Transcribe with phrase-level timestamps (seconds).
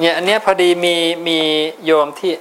[0.00, 0.96] เนี่ยอันเนี้ยพอดีมี
[1.28, 1.38] มี
[1.84, 2.34] โยมที่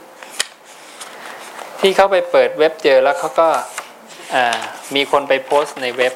[1.79, 3.49] ที่เขาไปเปิดเว็บเจอแล้วเขาก็
[4.35, 4.57] อ่า
[4.95, 6.13] มีคนไปโพสต์ในเว็บ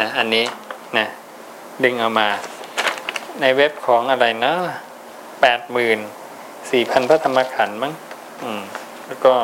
[0.00, 0.44] นะอันนี้
[0.98, 1.06] นะ
[1.84, 2.28] ดึงเอามา
[3.40, 4.54] ในเว็บของอะไรนะ
[5.40, 5.98] แปดหมื่น
[6.70, 7.92] สี่พันพระธรรมขันธ์มั้ง
[8.42, 8.62] อืม
[9.06, 9.34] แล้วก็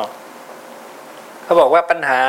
[1.43, 2.21] เขาบอกว่าปัญหา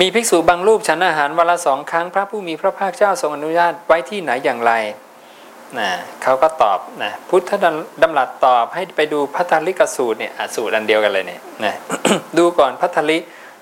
[0.00, 4.72] มีภิกษุบางรูปฉันอาหารวันละสองครั้ง พระผู้มีพระภาคเจ้าทรงอนุญาตไว้ที่ไหนอย่างไร
[5.78, 5.90] นะ
[6.22, 7.50] เขาก็ตอบนะพุทธ
[8.02, 11.74] ดำรัสตอบให้ไปดูพัทธลิกสูตรเนี่ยอสูตรอันเดียวกันเลยเนี่ยนะ
[12.38, 13.18] ดูก่อนพัทธลิ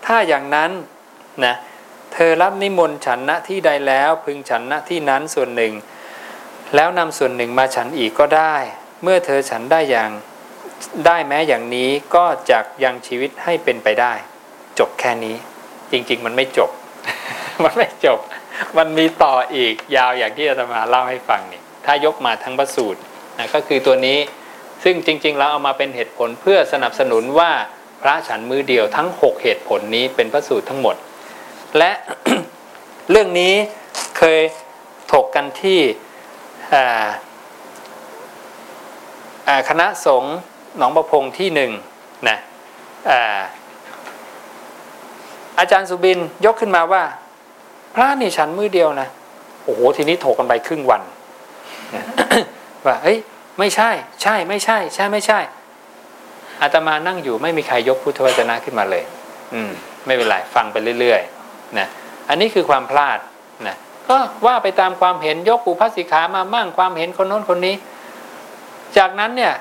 [0.06, 0.70] ถ้าอย่างนั้น
[1.45, 1.54] นะ
[2.12, 5.73] เธอรับนิมนต์ฉันณที่ใดแล้วพึงฉันณที่นั้นส่วนหนึ่ง
[6.74, 8.54] แล้วนำส่วนหนึ่งมาฉันอีกก็ได้
[9.02, 10.10] เมื่อเธอฉันได้อย่าง
[11.06, 14.12] ได้แม้อย่างนี้ก็จักยังชีวิตให้เป็นไปได้
[14.79, 15.37] จบแค่นี้
[15.92, 16.70] จริง ๆ มันไม่จบ
[17.65, 18.18] มันไม่จบ
[18.76, 23.00] มันมีต่ออีกยาวอย่างที่อาตมาเล่าให้ฟังนี่ ถ้ายกมาทั้งพระสูตร
[23.38, 24.18] นะก็คือตัวนี้
[24.84, 27.50] ซึ่งจริงๆแล้วเอามาเป็นเหตุผลเพื่อสนับสนุนว่า
[28.02, 30.96] พระฉันมือเดียวทั้ง 6 เหตุผลนี้เป็นพระสูตรทั้งหมด
[31.79, 31.90] และ
[33.10, 33.54] เรื่องนี้
[34.18, 34.40] เคย
[35.12, 35.80] ถกกันที่
[39.68, 40.37] คณะสงฆ์
[40.79, 41.70] หนองประพงที่หนึ่ง
[42.29, 42.38] นะ
[43.10, 43.42] อา
[45.59, 47.02] อาจารย์สุบินยกขึ้นมาว่า
[47.95, 49.09] พระนี่ฉันมือเดียวนะ
[49.64, 51.02] โอ้โห ทีนี้ถกกันไปครึ่งวัน
[52.87, 53.19] ว่าเฮ้ย
[53.59, 53.91] ไม่ใช่
[54.23, 55.38] ใช่ไม่ใช่ ใช่ไม่ใช่
[56.63, 59.05] อาตมานั่งอยู่ไม่มีใครยกพุทธวจนะขึ้นมาเลย
[59.55, 59.71] อืม
[60.07, 61.87] ไม่เป็นไรฟังไปเรื่อยๆนะ
[62.29, 63.19] อันนี้คือความพลาด
[63.66, 63.77] นะ
[64.09, 64.16] ก็
[64.47, 67.75] ว่าไปตามความเห็นยกอุพัสิขามามั่งความเห็นคนโน้นคนนี้
[68.97, 69.53] จากนั้นเนี่ย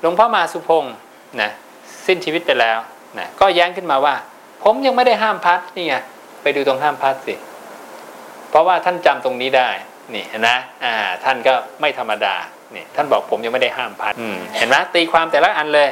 [0.00, 0.94] หลวงพ่อมาสุพงศ์
[1.40, 1.50] นะ
[2.06, 2.78] สิ้นชีวิตไปแล้ว
[3.18, 4.14] นะก็แย้งขึ้นมาว่า
[4.62, 5.94] ผมยังไม่ได้ห้ามพัดนี่ไง
[6.42, 7.34] ไปดูตรงห้ามพัดสิ
[8.50, 9.68] เพราะว่าท่านจำตรงนี้ได้
[10.14, 10.50] นี่เห็นไหม
[10.84, 10.94] อ่า
[11.24, 12.34] ท่านก็ไม่ธรรมดา
[12.74, 14.14] นี่ท่านบอกผมยังไม่ได้ห้ามพัด
[14.56, 15.88] เห็นไหมตีความแต่ละอันเลย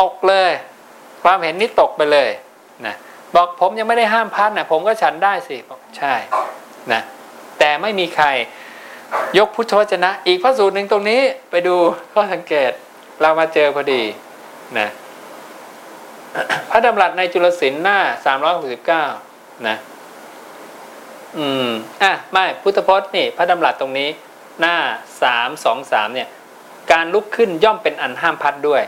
[0.00, 0.50] ตกเลย
[1.22, 2.28] ความเห็นนี้ตกไปเลย
[2.86, 2.94] นะ
[3.34, 6.14] บอกผมยังไม่ได้ห้ามพัดนะผมก็ฉันได้สิบอกใช่
[6.92, 7.00] นะ
[7.58, 8.26] แต่ไม่มีใคร
[9.38, 11.20] ยกพุทธวจนะ อีกพระสูตรหนึ่งตรงนี้
[11.50, 11.76] ไปดู
[12.12, 12.70] ข้อสังเกต
[13.20, 14.02] เรามาเจอพอดี
[14.78, 14.88] นะ
[16.70, 19.04] พระดำรัสในจุลศิลป์หน้าสามร้อยหกสิบเก้า
[19.68, 19.76] นะ
[21.36, 21.68] อืม
[22.02, 24.08] อะไม่พุทธพจน์นี่พระดำรัสตรงนี้
[24.60, 24.76] หน้า
[25.22, 26.28] สามสองสามเนี่ย
[26.92, 28.82] การลุกขึ้นย่อมเป็นอันห้ามพัดด้วย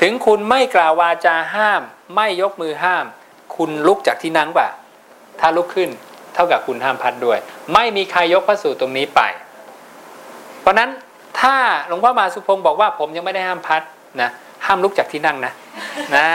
[0.00, 1.82] ถึงคุณไม่กล่าววาจาห้าม
[2.16, 3.04] ไม่ยกมือห้าม
[3.56, 4.68] คุณลุกจากที่นั่งป่ะ
[5.40, 5.90] ถ้าลุกขึ้น
[6.34, 7.38] เท่ากับคุณห้ามพัดด้วย
[7.74, 9.20] ไม่มีใครยกพระสูตรตรงนี้ไป
[10.60, 10.90] เพราะนั้น
[11.40, 11.56] ถ้า
[11.88, 13.82] หลวงพ่อมาสุพงศ์บอกว่าผมยังไม่ได้ห้ามพัด
[14.20, 14.30] นะ
[14.66, 15.52] ห้ามลุกจากที่นั่งนะ
[16.16, 16.28] นะ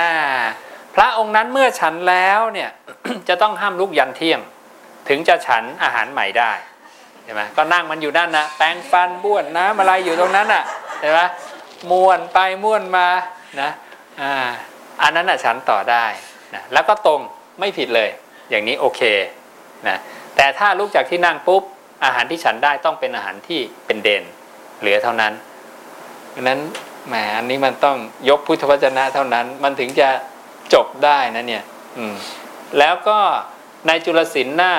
[0.96, 2.70] พระองค์นั้นเมื่อฉันแล้วเนี่ย
[3.30, 4.40] จะต้องห้ามลุกยันเที่ยง
[5.10, 6.52] ถึงจะฉันอาหารใหม่ได้
[7.24, 10.64] เห็นไหมก็นั่งมันอยู่นั่นนะแปรงฟันบ้วนน้ำอะไรอยู่ตรงนั้นอะ
[11.00, 11.22] เห็นไหม
[11.92, 13.08] ม้วนไปม้วนมา
[13.62, 13.70] นะ
[14.22, 14.34] อ่า
[15.02, 16.06] อันนั้นอะฉันต่อได้
[16.56, 17.22] นะแล้วก็ตรง
[17.60, 18.10] ไม่ผิดเลย
[18.50, 19.02] อย่างนี้โอเค
[19.88, 19.98] นะ
[20.36, 21.64] แต่ถ้าลุกจากที่นั่งปุ๊บ
[22.04, 24.24] อาหารที่ฉันได้ต้องเป็นอาหารที่เป็นเด่น
[24.80, 25.34] เหลือเท่านั้น
[26.34, 26.60] ดังนั้น
[27.08, 27.98] แหมอันนี้มันต้อง
[28.30, 30.10] ยกพุทธวจนะเท่านั้น มันถึงจะ
[30.74, 31.64] จบได้นะเนี่ย
[31.98, 32.14] อืม
[32.80, 33.20] แล้วก็
[33.88, 34.74] ในจุลศิลป์หน้า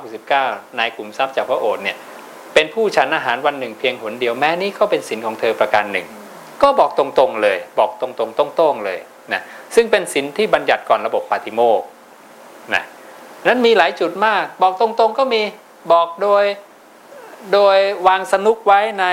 [0.00, 1.96] 369 นายกลุ่มทรัพย์จากพระโอษฐ์เนี่ย
[2.54, 6.06] เป็นผู้ฉันอาหารวันหนึ่งเพียงหนเดียวแม้นี้ก็เป็นศินของเธอประการหนึ่ง
[6.62, 8.98] ก็บอกตรงๆเลย บอกตรงๆตรงๆเลย
[9.32, 9.42] นะ
[9.74, 11.82] ซึ่งเป็นศินที่บัญญัติก่อนระบบปาติโมก
[12.74, 12.82] นะ
[13.46, 15.42] นั้นมีหลายจุดมาก บอกตรงๆก็มี
[15.92, 16.44] บอกโดย
[17.52, 17.78] โดย
[18.08, 19.06] วางสนุกไว้ใน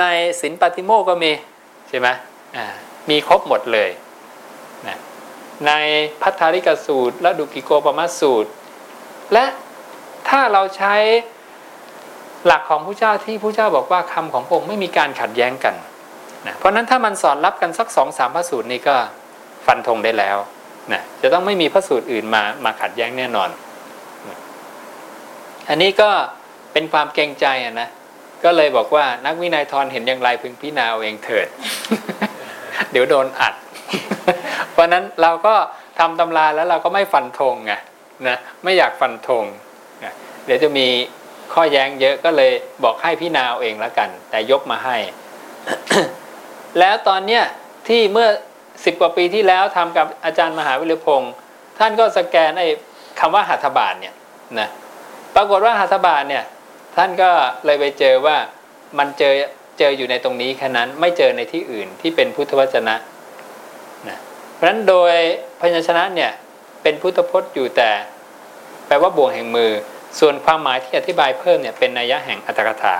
[0.00, 0.04] ใน
[0.40, 1.32] ศินปาติโมกก็มี
[1.88, 2.08] ใช่ไหม
[2.56, 2.66] อ่า
[3.10, 3.90] มีครบหมดเลย
[5.66, 5.72] ใน
[6.22, 8.50] พัทธาริกสูตร และดุกิโกปมัสสูตร
[9.32, 9.44] และ
[10.28, 10.94] ถ้าเราใช้
[12.46, 15.74] หลักของผู้เจ้าที่ผู้เจ้าบอกว่าคำของพระองค์ไม่มีการขัดแย้งกัน
[16.46, 18.96] นะเพราะนั้นถ้ามันสอดรับกันสักสองสามพระสูตรนี้ก็
[19.66, 20.36] ฟันธงได้แล้ว
[20.92, 23.50] นะจะต้องไม่มีพระสูตรอื่นมามาขัดแย้งแน่นอน
[25.68, 26.10] อันนี้ก็
[26.72, 27.88] เป็นความเกรงใจนะ
[28.44, 31.46] ก็เลยบอกว่านักวินัยทรเห็นอย่างไรพึงพิจารณาเอาเองเถิด
[32.92, 33.54] เดี๋ยวโดนอัด
[34.78, 35.54] ราะนั้นเราก็
[35.98, 37.72] ทำตำราแล้วเราก็ไม่ฟันธงไง
[38.28, 39.44] นะไม่อยากฟันธง
[40.04, 40.12] นะ
[40.46, 40.86] เดี๋ยวจะมี
[41.52, 42.52] ข้อแย้งเยอะก็เลย
[42.84, 44.96] บอกให้พี่นาเอาเองแล้วกัน แต่ยกมาให้
[46.78, 47.44] แล้วตอนเนี้ย
[47.88, 48.28] ที่เมื่อ
[48.84, 51.32] สิบกว่าปีที่แล้วทำกับอาจารย์มหาวิรุพงศ์
[51.78, 52.68] ท่านก็สแกนไอ้
[53.20, 54.14] คำว่าหัตถบาทเนี่ย
[54.58, 54.68] นะ
[55.36, 56.44] ปรากฏว่าหัตถบาทเนี่ย
[56.96, 57.30] ท่านก็
[57.66, 58.36] เลยไปเจอว่า
[58.98, 59.34] มันเจอ
[59.78, 62.94] เจออยู่ในตรงนี้แค่นั้นไม่เจอในที่อื่นที่เป็นพุทธวจนะ
[64.58, 65.12] เพราะฉะนั้นโดย
[65.60, 66.32] พยัญชนะเนี่ย
[66.82, 67.90] เป็นพุทธพจน์อยู่แต่
[68.86, 69.70] แปลว่าบ่วงแห่งมือ
[70.20, 72.96] ส่วนความหมายที่อธิบายเพิ่มเนี่ยเป็นนัยยะแห่งอัตถกถา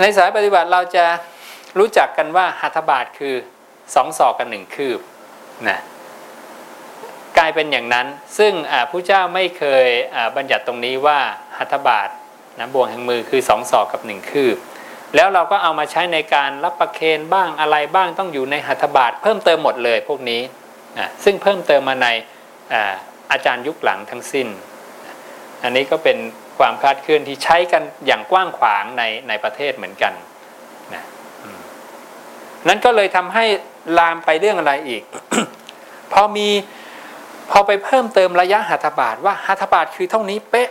[0.00, 1.04] ในสายปฏิบัติเราจะ
[1.78, 3.34] รู้จักกันว่าหัตถบาทคือ
[3.94, 5.00] สองศอกกันหนึ่งคืบ
[5.68, 5.78] นะ
[7.38, 8.06] กลายเป็นอย่างนั้น
[8.38, 8.52] ซึ่ง
[8.90, 9.86] ผู้เจ้าไม่เคย
[10.36, 11.18] บัญญัติตรงนี้ว่า
[11.58, 12.08] หัตถบาท
[12.58, 14.56] นะบ่วงแห่งมือคือสองศอกกับหนึ่งคืบ
[15.16, 20.42] แล้วเราก็เอามาใช้ในการรับประเคนบ้างอะไรบ้างต้องอยู่ในหัตถบาทเพิ่มเติมหมดเลยพวกนี้
[20.98, 22.08] นะซึ่งเพิ่มเติมมาใน
[22.72, 22.94] อา
[23.32, 24.48] อาจารย์ยุคหลังทั้งสิ้น
[25.62, 26.18] อันนี้ก็เป็น
[26.58, 30.12] ความคลาดเคลื่อนที่ใช้กันอย่างกว้างขวางในในประเทศเหมือนกัน
[30.94, 31.04] นะ
[32.68, 33.44] นั้นก็เลยทำให้
[33.98, 35.02] ลามไปเรื่องอะไรอีก
[36.12, 36.48] พอมี
[37.50, 40.68] พอไปเพิ่มเติมระยะหัตถบาทว่าหัตถบาทคือเท่านี้เป๊ะ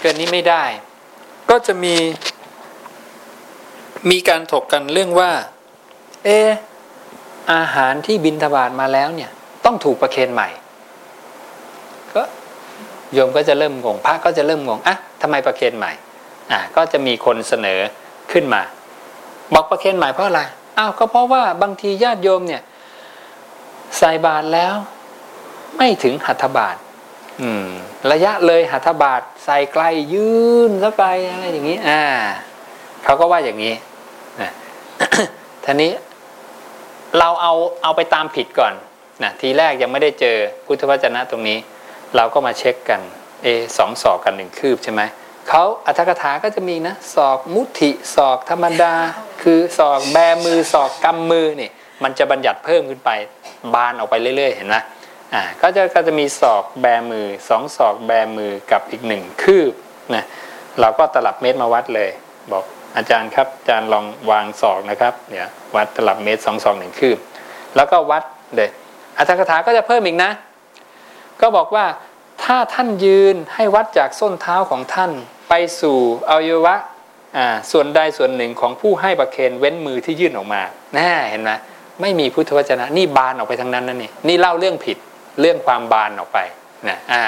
[0.00, 0.64] เกินนี้ไม่ได้
[1.50, 1.94] ก็จะมี
[4.10, 5.30] มีการถกกันเรื่องว่า
[6.24, 6.50] เออ
[7.52, 9.30] อาหารที่บินทบาทมาแล้วเนี่ย
[9.64, 10.48] ต้องถูกประเคนใหม่
[12.14, 12.22] ก็
[13.12, 15.92] โยมก็จะเริ่มงงพระก็จะเริ่มงงอะทำไมประเคนใหม่
[16.52, 17.80] อะก็จะมีคนเสนอ
[18.32, 18.62] ขึ้นมา
[19.54, 20.40] บอกประเคนใหม่เพราะอะไร
[20.78, 22.62] อ้าวก็เพราะว่าบางทีญาติโยมเนี่ย
[23.98, 24.74] ใส่บาตรแล้ว
[25.76, 26.76] ไม่ถึงหัตถบาท
[27.40, 27.68] อืม
[28.12, 30.32] ระยะเลยหัตถบาทใส่ไกลยื
[30.68, 32.02] นซะไกลอะไรอย่างนี้ อ่า
[33.04, 33.74] เขาก็ว่าอย่างนี้
[35.70, 35.92] ทีนี้
[37.18, 38.74] เราเอาเอาไปตามผิดก่อน
[39.22, 41.58] นะทีแรกยังไม่ได้เจอพุทธวจนะตรงนี้
[42.16, 43.00] เราก็มาเช็คกัน
[43.42, 43.46] เอ
[43.78, 45.02] สองศอกกันหนึ่งคืบใช่ไหม
[45.48, 48.94] เขาอัธกถาก็จะมีนะศอกมุติศอกธรรมดา
[49.42, 51.70] คือศอกแบมือศอกกำมือนี่
[52.02, 53.10] มันจะบัญญัติเพิ่มขึ้นไป
[53.74, 54.76] บานออกไปเรื่อย ๆ เห็นไหม
[55.34, 59.72] อ่าก็จะก็จะมีศอกแบมือสองศอกแบมือกับอีกหนึ่งคืบ
[60.14, 60.24] นะ
[60.80, 62.10] เราก็ตลับเมตรมาวัดเลย
[62.52, 62.64] บอก
[62.96, 67.18] อาจารย์ครับอาจารย์ลองวางศอกนะครับเนี่ยวัดตลับเมตรสองศอกหนึ่งคืบ
[67.76, 68.22] แล้วก็วัด
[68.56, 68.70] เลย
[69.16, 70.30] อัตถกถาก็จะเพิ่มอีกนะ
[71.40, 71.86] ก็บอกว่า
[72.44, 75.10] ถ้าท่านยืนให้วัดจากส้นเท้าของท่าน
[75.48, 75.98] ไปสู่
[76.28, 76.74] อวัยวะ
[77.72, 80.62] ส่วนใดส่วนหนึ่งของผู้ให้ประเคนเว้นมือที่ยื่นออกมา
[80.94, 81.50] แน่เห็นไหม
[82.00, 84.98] ไม่มีพุทธวจนะ นี่บานออกไปทั้งนั้นนั่นนี่นี่เล่าเรื่องผิด
[85.40, 86.38] เรื่องความบานออกไป
[86.88, 87.24] นะอ่า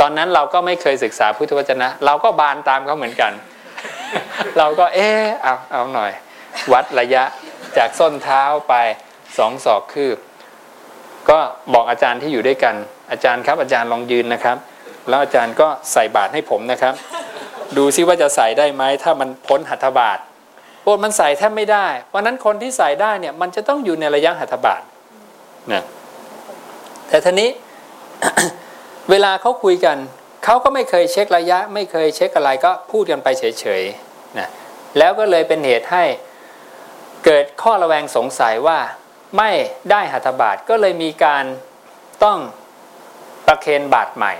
[0.00, 3.32] ตอนนั้นเราก็ไม่เคยศึกษาพุทธวจนะ เราก็บานตามเขาเหมือนกัน
[4.58, 6.12] เราก็เออเอาเอาหน่อย
[6.72, 7.24] วัดระยะ
[7.76, 8.74] จากส้นเท้าไป
[9.38, 10.18] สองศอกคืบ
[11.30, 11.38] ก็
[11.74, 12.74] บอกอาจารย์ที่อยู่ด้วยกัน
[13.10, 14.56] อาจารย์ครับ อาจารย์ลองยืนนะครับ
[15.08, 16.94] แล้วอาจารย์ก็ใส่บาตรให้ผมนะครับ
[17.76, 20.18] ดูซิว่าจะใส่ได้ไหมถ้ามันพ้นหัตถบาท
[20.82, 24.82] โอ้มันใส่แทบไม่ได้ เพราะนั้นคนที่ใส่ได้เนี่ยมันจะต้องอยู่ในระยะหัตถบาท
[25.72, 25.82] นะ
[27.08, 27.50] แต่ทีนี้
[29.10, 29.96] เวลาเขาคุยกัน
[30.44, 34.48] เขาก็ไม่เคยเช็คระยะ ไม่เคยเช็คอะไรก็พูดกันไปเฉยๆนะ
[34.98, 36.04] แล้วก็เลยเป็นเหตุให้
[37.24, 38.78] เกิดข้อระแวงสงสัยว่า
[39.38, 39.50] ไม่
[39.90, 41.44] ได้หัตถบาทก็เลยมีการ
[42.24, 42.38] ต้อง
[43.46, 44.34] ประเคนบาทใหม่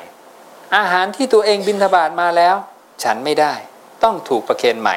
[0.76, 2.56] อาหารที่ตัวเองบินทบาทมาแล้ว
[3.04, 3.52] ฉันไม่ได้
[4.04, 4.96] ต้องถูกประเคนใหม่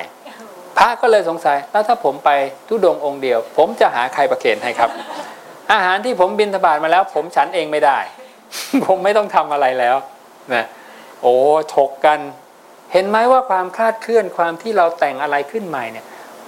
[0.78, 2.30] พระก็เลยสงสัยแล้วถ้าผมไป
[2.68, 4.90] ทุดงองค์เดียว ผมจะหาใครประเคนให้ครับ
[5.74, 7.98] อาหารที่ผมบินทบาทมาแล้ว ผมฉันเองไม่ได้
[8.86, 9.96] ผมไม่ต้องทำอะไรแล้ว
[10.56, 10.66] นะ
[11.22, 11.36] โอ้
[11.76, 12.20] ถกกัน
[12.94, 16.06] เห็นไหมว่าความคลาดเคลื่อนความที่เราแต่งอะไรขึ้นใหม่เนี่ย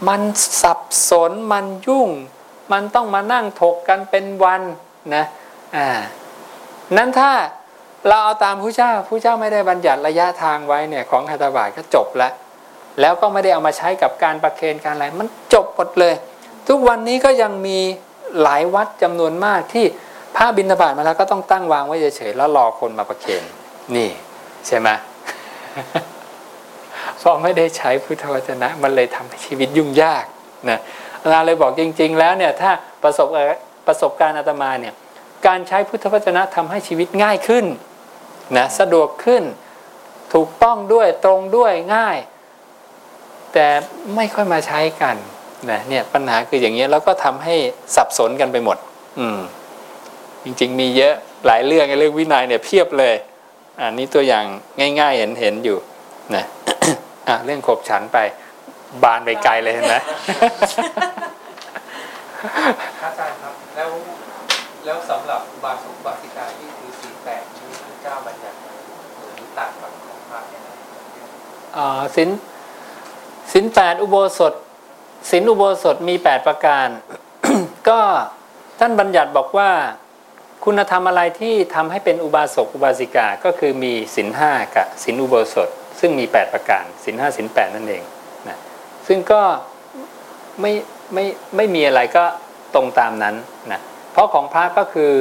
[0.07, 0.21] มัน
[0.61, 2.09] สับสนมันยุ่ง
[2.71, 4.61] มันต้องมานั่งถกกันเป็นวัน
[5.15, 5.25] นะ
[5.75, 5.87] อ่า
[6.97, 7.31] นั้นถ้า
[8.07, 12.31] เราเอาตามผู้เจ้าผู้เจ้าไม่ได้บัญญัติระยะทางไว้เนี่ยของคาตาบาทก็จบแล้ว
[13.01, 16.13] แล้วก็ไม่ได้เอามาใช้กับการประเคนการอะไรมันจบหมดเลย
[16.67, 17.79] ทุกวันนี้ก็ยังมี
[18.41, 19.85] หลายวัดจำนวนมากที่
[20.35, 23.43] ผ้าบินทบาทมาแล้วก็ต้องตั้งวางไว้เฉยๆแล้วรอคนมาประเคน
[23.95, 24.09] นี่
[24.67, 24.89] ใช่ไหม
[27.19, 30.25] เพราะไม่ได้ใช้พุทธวจนะ มันเลยทำให้ชีวิตยุ่งยาก
[30.69, 30.79] นะ
[31.21, 32.71] อาจารย์เลยบอกจริง ๆ แล้วเนี่ยถ้า
[33.03, 33.27] ประสบ
[33.87, 34.93] ประสบการณ์อาตมาเนี่ย
[35.47, 37.65] การใช้พุทธวจนะทำให้ชีวิตง่ายขึ้น
[38.57, 39.43] นะสะดวกขึ้น
[40.33, 42.17] ถูกต้องด้วยตรงด้วยง่าย
[43.53, 43.67] แต่
[44.15, 45.15] ไม่ค่อยมาใช้กัน
[45.71, 47.55] นะเนี่ยปัญหาคืออย่างเงี้ยแล้วก็ทำให้
[47.95, 48.77] สับสนกันไปหมด
[49.19, 49.39] อืม
[50.43, 51.13] จริง ๆ มีเยอะ
[51.45, 53.15] หลายเรื่องเรื่องวินัยเนี่ยเพียบเลย
[53.81, 54.45] อันนี้ตัวอย่าง
[54.99, 55.77] ง่าย ๆ เห็นเห็นอยู่
[56.35, 56.45] นะ
[57.27, 58.17] อะเรื่องขบฉันไป
[59.03, 59.95] บานไปไกลเลยเห็นไหม
[63.03, 63.89] อาจารย์ครับแล้ว
[64.85, 68.71] แล้วสำหรับบาสุบาสิกาที่คือสีแปดที่พระเจ้าบัญญัติไว้
[69.35, 70.67] หรือต่างกับของพระยังไง
[71.77, 72.29] อ๋อสิน
[73.53, 74.53] สินแปดอุโบสถ
[75.31, 76.87] สินอุโบสถมี8ประการ
[77.89, 77.99] ก็
[78.79, 79.71] ท่านบัญญัติบอกว่า
[80.65, 88.03] คุณธรรมอะไรที่ทำให้เป็นอุบาสกอุบาสิกาก็คือมีสินห้ากับสินอุโบสถ ซึ่งมี 8 ประการสินห้าสินแปดนั่นเอง
[88.47, 88.57] นะ
[89.07, 89.41] ซึ่งก็
[90.61, 90.71] ไม่
[91.13, 91.25] ไม่
[91.55, 92.25] ไม่มีอะไรก็
[92.75, 93.35] ตรงตามนั้น
[93.71, 95.11] นะเพราะของพระก็คือ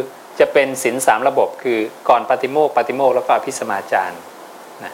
[0.40, 1.78] จะเป็นสินสามระบบคือ
[2.08, 4.16] ก่อนปฏิโมกปฏิโมกแล้วก็พิสมาจาร
[4.84, 4.92] นะ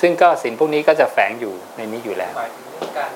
[0.00, 3.12] ซึ่งก็สินพวกนี้ก็จะแฝงอยู่ในนี้อยู่แล้วหมายถึงเรื่องการ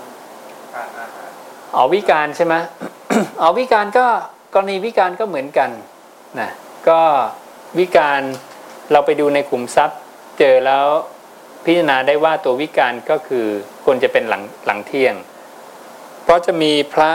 [0.74, 1.30] การอาหาร
[1.76, 2.54] อ๋อวิการใช่ไหม
[3.40, 4.06] อ๋อวิการก็
[4.54, 5.70] กรณีวิการก็เหมือนกัน
[6.40, 6.50] นะ
[6.88, 7.00] ก็
[7.78, 8.20] วิการ
[8.92, 9.98] เราไปดูในขุมทรัพย์
[10.38, 10.86] เจอแล้ว
[11.64, 13.46] พิจารณาได้ว่าตัววิการก็คือ
[13.84, 15.14] ควรจะเป็นหลังหลังเที่ยง
[16.24, 17.10] เพราะจะมีพระ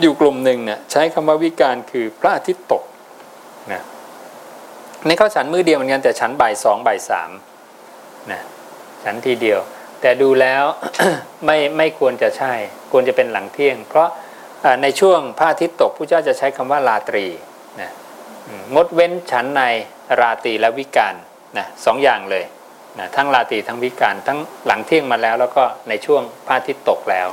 [0.00, 2.82] อยู่กลุ่มหนึ่งเนี่ยใช้คำว่าวิการคือพระอาทิตย์ตก
[3.72, 3.82] นะ
[5.06, 7.30] ในข้าวฉันมือเดียวเหมือนกันแต่ฉันบ่ายสองบ่ายสาม
[8.30, 8.40] นะ
[9.04, 9.60] ฉันทีเดียว
[10.00, 10.64] แต่ดูแล้ว
[11.46, 12.52] ไม่ไม่ควรจะใช่
[12.92, 14.08] ควรจะเป็นหลังเที่ยง เพราะ
[14.82, 17.26] ในช่วงพระอาทิตย์ตกผู้เจ้าจะใช้คำว่าราตรี
[18.74, 19.62] งดเว้นฉันใน
[20.20, 21.14] ราตรีและวิการ
[21.58, 22.44] นะสองอย่างเลย
[22.98, 27.28] นะทั้งราตรีทั้งวิการทั้งหลังเที่ยงมาแล้ว แล้วก็ในช่วงพระอาทิตย์ตกแล้ว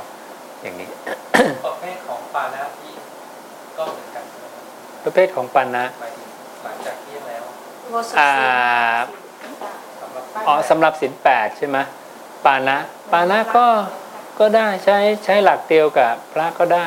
[0.62, 0.88] อย่างนี้
[1.66, 2.92] ประเภทของปานะที่
[3.78, 4.62] ก็เหมือนกันใช่ไหมครับ
[5.04, 6.26] ประเภทของปันนะหมายถึง
[6.64, 7.42] หลังจากเที่ยงแล้ว
[8.18, 8.32] อ่า
[10.00, 11.78] สำหรับอ๋อสำหรับสินแปดใช่ไหม
[12.44, 12.76] ปานะ
[13.12, 13.66] ปานะก็
[14.38, 16.86] ก็ได้ใช้ใช้หลักเดียวกับพระก็ได้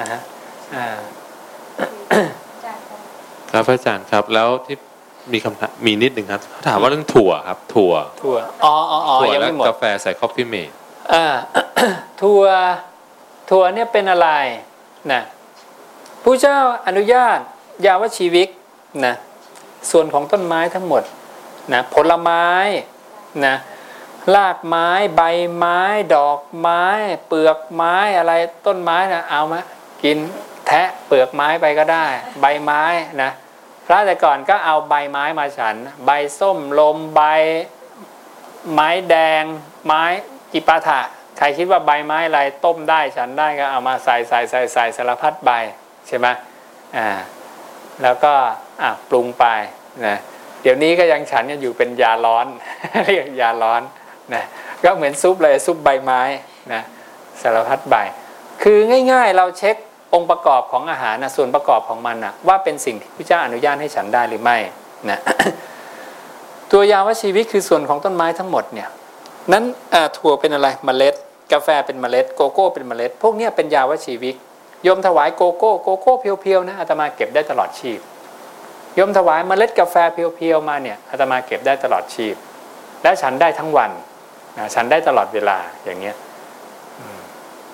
[0.00, 0.20] นะฮะ
[0.74, 0.86] อ่า
[3.52, 4.76] ครับพระอาจารย์ครับแล้วที่
[5.32, 7.92] มีคำถามมีนิดหนึ่งครับเขาถามว่าเรื่องถั่วครับ ถั่ว
[8.22, 10.70] ถั่วอ๋ออ๋ออ๋อถั่วยังและไม่หมดกาแฟใส่ Coffee Mate
[11.12, 11.26] อ่า
[12.22, 12.42] ถั่ว
[13.50, 14.28] ถั่วเนี่ยเป็นอะไร
[15.12, 15.22] นะ
[16.22, 17.38] พุทธเจ้าอนุญาต
[17.86, 18.48] ยาวชีวิก
[19.06, 19.14] นะ
[19.90, 21.02] ส่วนของต้นไม้ทั้งหมด
[21.72, 22.46] นะผลไม้
[23.46, 23.54] นะ
[24.34, 25.22] รากไม้ใบ
[25.56, 25.78] ไม้
[26.14, 26.82] ดอกไม้
[27.26, 28.32] เปลือกไม้อะไร
[28.66, 29.60] ต้นไม้นะเอามา
[30.02, 30.16] กิน
[30.66, 32.06] แทะเปลือกไม้ไปก็ได้
[32.40, 32.82] ใบไม้
[33.22, 33.41] นะพ
[33.92, 37.20] ระแต่ก่อนก็เอาใบไม้มาฉัน ใบส้มลมใบ
[38.72, 39.44] ไม้แดง
[39.86, 40.02] ไม้
[40.52, 41.00] กิปาถะ
[41.38, 45.50] ใครคิดว่าใบไม้อะไรต้มได้ฉันได้ก็เอามาใส่ใส่ใส่ใส่สารพัดใบ
[46.06, 46.26] ใช่ไหม
[46.96, 47.08] อ่า
[48.02, 48.32] แล้วก็
[48.82, 49.44] อะปรุงไป
[50.06, 50.16] นะ
[50.62, 52.46] เดี๋ยวนี้ก็ยังฉันกันอยู่เป็นยาร้อน
[53.06, 53.82] เรียกยาร้อน
[54.34, 54.44] นะ
[54.84, 56.20] ก็เหมือนซุปเลยซุปใบไม้
[56.72, 56.82] นะ
[57.42, 57.96] สารพัดใบ
[58.62, 58.78] คือ
[59.12, 59.76] ง่ายๆเราเช็ค
[60.14, 64.56] องค์ประกอบของอาหารนะส่วนประกอบของมันนะว่าเป็นสิ่งที่พระเจ้าอนุญาตให้ฉันได้หรือไม่
[65.10, 65.18] นะ
[66.72, 68.88] ตัวยาวชีวิตคือส่วนของต้นไม้ทั้งหมดเนี่ย
[69.52, 69.64] นั้น
[70.16, 71.14] ถั่วเป็นอะไรเมล็ด
[71.52, 74.34] กาแฟเป็นเมล็ด โกโก้เป็นเมล็ด พวกนี้เป็นยาวชีวิต
[74.84, 78.00] โยมถวายโกโก้โกโก้เพียวๆนะอาตมาเก็บได้ตลอดชีพ
[78.94, 82.34] โยมถวายเมล็ดกาแฟเพียวๆมาเนี่ยอาตมาเก็บได้ตลอดชีพ
[83.02, 83.90] และฉันได้ทั้งวัน
[84.58, 86.16] นะฉันได้ตลอดเวลาอย่างเงี้ย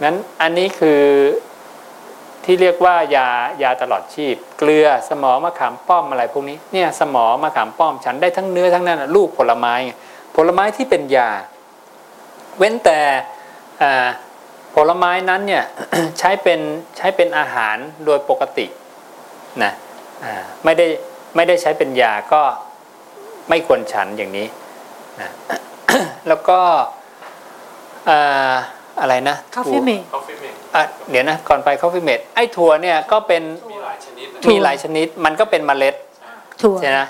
[0.04, 1.00] นั้นอันนี้คือ
[2.50, 3.28] ที่เรียกว่ายา
[3.62, 9.92] ยาตลอดชีพ เกลือสมอมะขามป้อมอะไรพวกนี้เนี่ยสมอมะขามป้อมฉันได้ทั้งเนื้อทั้งนั้นน่ะลูกผลไม้ไง
[10.36, 11.30] ผลไม้ที่เป็นยา
[12.58, 13.00] เว้นแต่
[13.82, 14.08] อ่า
[14.74, 15.64] ผลไม้นั้นเนี่ย
[16.18, 16.60] ใช้เป็น
[16.96, 18.66] ใช้เป็นอาหารโดยปกติ
[19.62, 19.72] นะ
[20.24, 20.86] อ่าไม่ได้
[21.36, 22.42] ไม่ได้ใช้เป็นยาก็
[23.48, 24.46] ไม่ควรฉันอย่างนี้
[25.20, 25.30] นะ
[26.28, 26.58] แล้วก็
[28.08, 28.54] อ่า
[29.00, 35.94] อะไรนะ Coffee ถั่ว mate Coffee Mate อะเดี๋ยวนะก่อนไป Coffee Mate ไอ้ถั่วเนี่ยก็เป็นมีหลายชนิดถั่วมีหลายชนิดมันก็เป็นเมล็ด
[36.62, 37.00] ถั่วใช่ไหม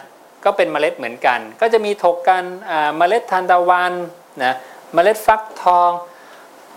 [0.45, 3.93] ก็เป็นเมล็ดเหมือนกัน ก็จะมีถกกันอ่าเมล็ดทานตะวัน
[4.45, 4.55] นะ
[4.95, 5.91] เมล็ดฟักทอง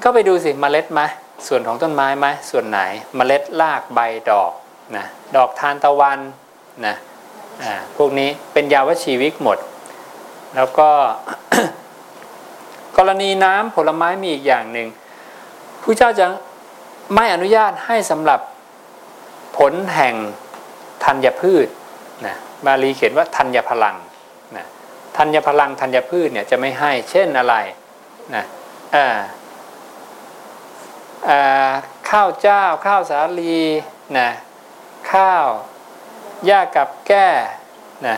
[0.03, 1.01] ก็ไปดูสิเมล็ดไหม
[1.47, 2.79] ส่วนของต้นไม้ไหมส่วนไหน
[3.15, 4.51] เมล็ดรากใบดอก
[4.95, 6.19] นะดอกทานตะวัน
[6.85, 6.95] นะ
[7.63, 9.57] อ่าพวกนี้เป็นยาวชีวิกหมด
[10.55, 10.89] แล้วก็
[12.97, 14.87] กรณีน้ำผลไม้มีอีกอย่างหนึ่ง
[15.81, 16.25] ผู้เจ้าจะ
[17.13, 18.39] ไม่อนุญาตให้สำหรับ
[19.57, 20.15] ผลแห่ง
[21.03, 21.67] ธัญพืช
[22.25, 23.95] นะบาลีเขียนว่าธัญพลัง
[24.57, 24.65] นะ
[25.17, 27.55] ธัญพลังธัญพืชเนี่ยจะไม่ให้เช่นอะไร
[28.35, 28.43] นะ
[28.95, 29.07] อ่า
[31.29, 31.71] อ่า
[32.09, 33.59] ข้าวเจ้า ข้าวสาลี
[34.17, 34.29] นะ
[35.11, 35.47] ข้าว
[36.45, 37.27] หญ้ากับแก้
[38.07, 38.15] นะ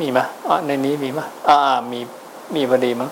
[0.00, 1.58] มีมะอ๋อในนี้มีมะอ่า
[1.92, 2.00] มี
[2.54, 3.10] มีพอดีมั้ง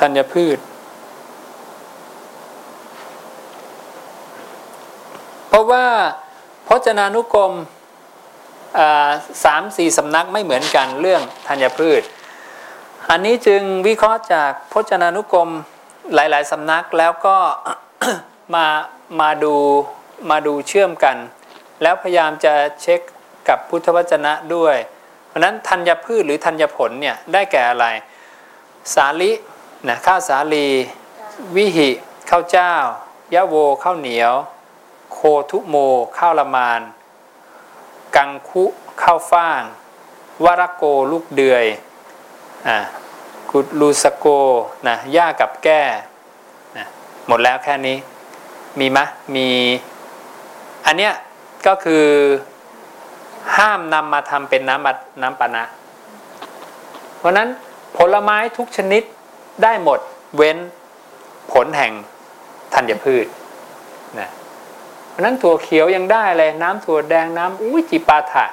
[0.00, 0.58] ธัญพืช
[5.48, 5.86] เพราะว่า
[6.68, 7.52] พจนานุกรม
[9.44, 12.02] สามสี่สำนักไม่เหมือนกันเรื่องธัญพืช
[13.10, 15.50] อันนี้จึงวิเคราะห์จากพจนานุกรม
[16.14, 17.36] หลาย ๆสำนักแล้วก็
[18.54, 18.66] มา
[19.20, 19.54] มาดู
[20.30, 21.16] มาดูเชื่อมกัน
[21.82, 22.52] แล้วพยายามจะ
[22.82, 23.00] เช็ค
[23.48, 24.76] กับพุทธวจนะด้วย
[25.26, 27.86] เพราะฉะนั้นธัญพืชหรือธัญผลเนี่ยได้แก่อะไร
[28.94, 29.30] สาลิ
[29.88, 30.68] นะข้าวสาลี
[31.56, 31.90] วิหิ
[32.30, 32.72] ข้าวเจ้า
[33.34, 34.34] ยะโวข้าวเหนียว
[35.12, 35.18] โค
[35.50, 35.76] ทุโม
[36.18, 36.80] ข้าวละมาน
[38.16, 38.64] กังคุ
[39.02, 39.62] ข้าวฟ่าง
[40.44, 41.64] วรโกลูกเดือย
[42.66, 42.76] อ่า
[43.50, 44.26] กุดลูสโก
[44.88, 45.82] นะหญ้ากับแก้
[46.76, 46.84] นะ
[47.26, 47.96] หมดแล้วแค่นี้
[48.78, 48.98] มีไหม
[49.34, 49.48] มี
[50.86, 51.12] อันเนี้ย
[51.66, 52.06] ก็คือ
[53.56, 55.64] ห้ามนำมาทำเป็นน้ำน้ำปานะ
[57.18, 57.48] เพราะนั้น
[57.96, 59.02] ผลไม้ทุกชนิด
[59.62, 59.98] ได้หมด
[60.36, 60.58] เว้น
[61.52, 61.92] ผลแห่ง
[62.74, 63.26] ธัญพืช
[64.18, 64.28] นะ
[65.10, 68.44] เพราะนั้นถั่วเขียวยังได้เลย น้ำถั่วแดงน้ำอุ้ยจิปาถะ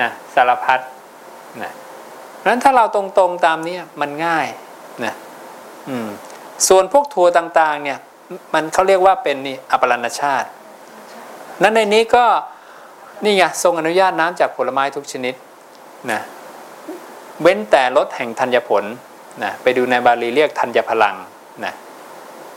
[0.00, 0.80] นะสารพัด
[1.62, 1.70] นะ
[2.36, 4.46] เพราะฉะนั้นถ้าเราตรงๆตามนี้มันง่าย
[5.04, 5.14] นะ
[5.88, 6.08] อืม
[6.68, 7.98] ส่วนพวกถั่วต่างๆเนี่ย
[8.54, 10.48] มันเขาเรียกว่าเป็นนี่อปรณชาติ
[11.62, 12.24] นั้นในนี้ก็
[13.24, 15.34] นี่ไงทรงอนุญาตน้ำจากผลไม้ทุกชนิด
[16.10, 16.20] นะ
[17.42, 18.84] เว้นแต่ลดแห่งธัญผล
[19.42, 21.16] นะไปดูในบาลีเรียกธัญพลัง
[21.64, 21.74] นะ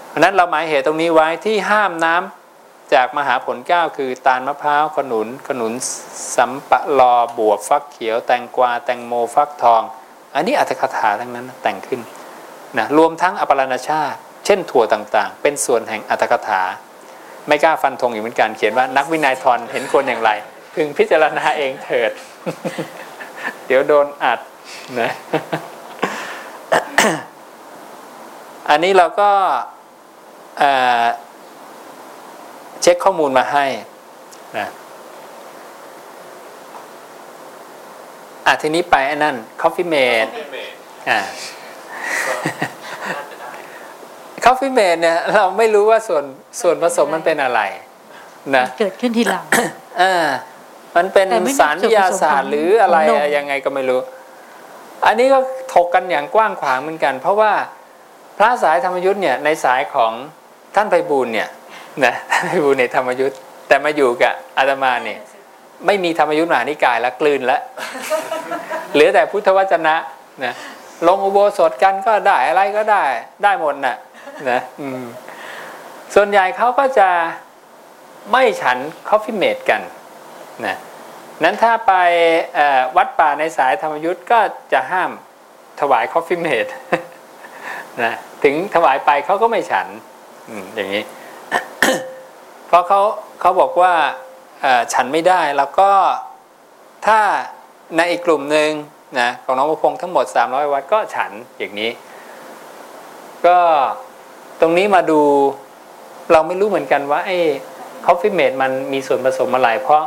[0.10, 5.74] เพราะนั้นเราหมายเหตุตรงนี้ไว้ที่ห้ามน้ำจากมหาผลเก้าคือตาลมะพร้าวขนุนขนุน
[6.36, 9.82] สัมปะลอบวบฟักเขียว แตงกวาแตงโมฟักทอง
[10.36, 12.02] อันนี้อัตถกถาทั้งนั้นแต่งขึ้น
[12.78, 16.62] นะรวมทั้งอปรณชาติ เช่นถั่วต่างๆ เป็นส่วนแห่งอัตถกถา
[17.48, 20.32] ไม่กล้าฟันธงอีกเหมือนกันเขียนว่านักวินัยทรเห็นควรอย่างไร
[20.74, 22.12] พึงพิจารณาเองเถิด
[23.68, 24.40] เดี๋ยวโดนอัด
[25.00, 25.12] นะ
[28.70, 29.30] อันนี้เราก็
[30.60, 31.04] เอ่อ
[32.82, 33.66] เช็คข้อมูลมาให้
[34.58, 34.68] นะ
[38.46, 40.32] อะทีนี้ไปไอ้นั่น Coffee Mate
[41.10, 41.20] อ่า
[44.46, 46.24] Coffee Mate เนี่ย เราไม่รู้ว่าส่วน
[46.62, 47.62] ส่วนผสมมันเป็นอะไร
[48.56, 49.46] นะเกิดขึ้นทีหลัง
[50.02, 50.26] อ่า
[50.96, 54.00] มันเป็นแต่ไม่มีสารวิทยาศาสตร์ส่วนผสมของหรืออะไรของนมอะยังไงก็ไม่รู้
[55.06, 55.40] อันนี้ก็
[55.74, 57.54] ถกกันอย่างกว้างขวางเหมือนกัน เพราะว่า
[58.38, 60.12] พระสายธรรมยุทธ์เนี่ยในสายของ
[60.76, 61.50] ท่านไพบูลเนี่ย
[62.06, 65.20] นะท่านไพบูลในธรรมยุทธ์แต่มาอยู่กับอาตมาเนี่ย
[65.86, 67.62] ไม่มีธรรมยุทธ์มหานิกายแล้วกลืนแล้ว
[68.94, 69.96] เหลือแต่พุทธวจนะ
[70.44, 70.54] นะ
[71.08, 73.04] ลงอุโบสถกันก็ได้อะไรก็ได้
[73.44, 73.98] ได้หมดน่ะ
[74.50, 75.04] นะอืม
[76.16, 77.10] ส่วนใหญ่เขาก็จะ
[78.32, 78.78] ไม่ฉัน
[79.10, 79.82] Coffee-mate กัน
[80.66, 80.76] นะ
[81.44, 81.94] นั้นถ้าไป
[82.98, 84.40] วัดป่าในสายธรรมยุทธ์ก็
[84.74, 85.12] จะห้าม
[85.80, 86.66] ถวาย Coffee-mate
[88.02, 89.88] นะถึงถวายไปเขาก็ไม่ฉัน
[90.76, 91.04] อย่างนี้
[92.68, 93.02] เพราะเขา
[93.42, 93.94] เขาบอกว่า
[94.94, 95.92] ฉันไม่ได้แล้วก็
[97.06, 97.20] ถ้า
[97.98, 98.70] ในอีกกลุ่มหนึ่ง
[99.20, 101.92] นะของน้องประพงษ์ทั้งหมด 300 วัดก็ฉันอย่างนี้
[103.46, 103.58] ก็
[104.62, 105.22] ตรงนี้มาดู
[106.32, 107.38] เราไม่รู้เหมือนกันว่าไอ้
[108.06, 110.04] Coffee-mate มันมีส่วนผสมอะไรเพราะ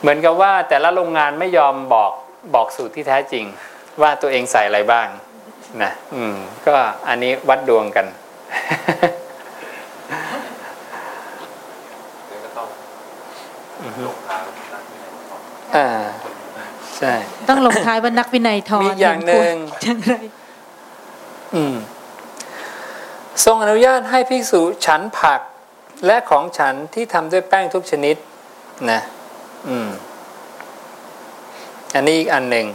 [0.00, 2.12] เหมือนกับว่าแต่ละโรงงานไม่ยอมบอก
[2.54, 3.44] บอกสูตรที่แท้จริง
[4.00, 5.08] ว่าตัวเองใส่อะไรบ้าง
[5.82, 6.74] นะอืม ก็
[7.08, 8.06] อันนี้วัดดวงกัน
[12.44, 12.66] ก็ต้อง
[14.06, 15.34] ลงทางนักวินัยทร
[15.76, 15.88] อ่า
[16.98, 17.12] ใช่
[17.48, 20.12] ต้องลงท้ายว่านักวินัยทรมีอย่างหนึ่งเห็นควรอย่างไร
[21.54, 21.76] อืม
[23.44, 25.40] ทรงอนุญาตให้ภิกษุฉันผัก
[26.06, 28.16] และของฉันที่ทำด้วยแป้งทุกชนิด
[28.90, 29.00] นะ
[29.68, 29.88] อืม
[31.94, 32.66] อันนี้อีกอันหนึ่ง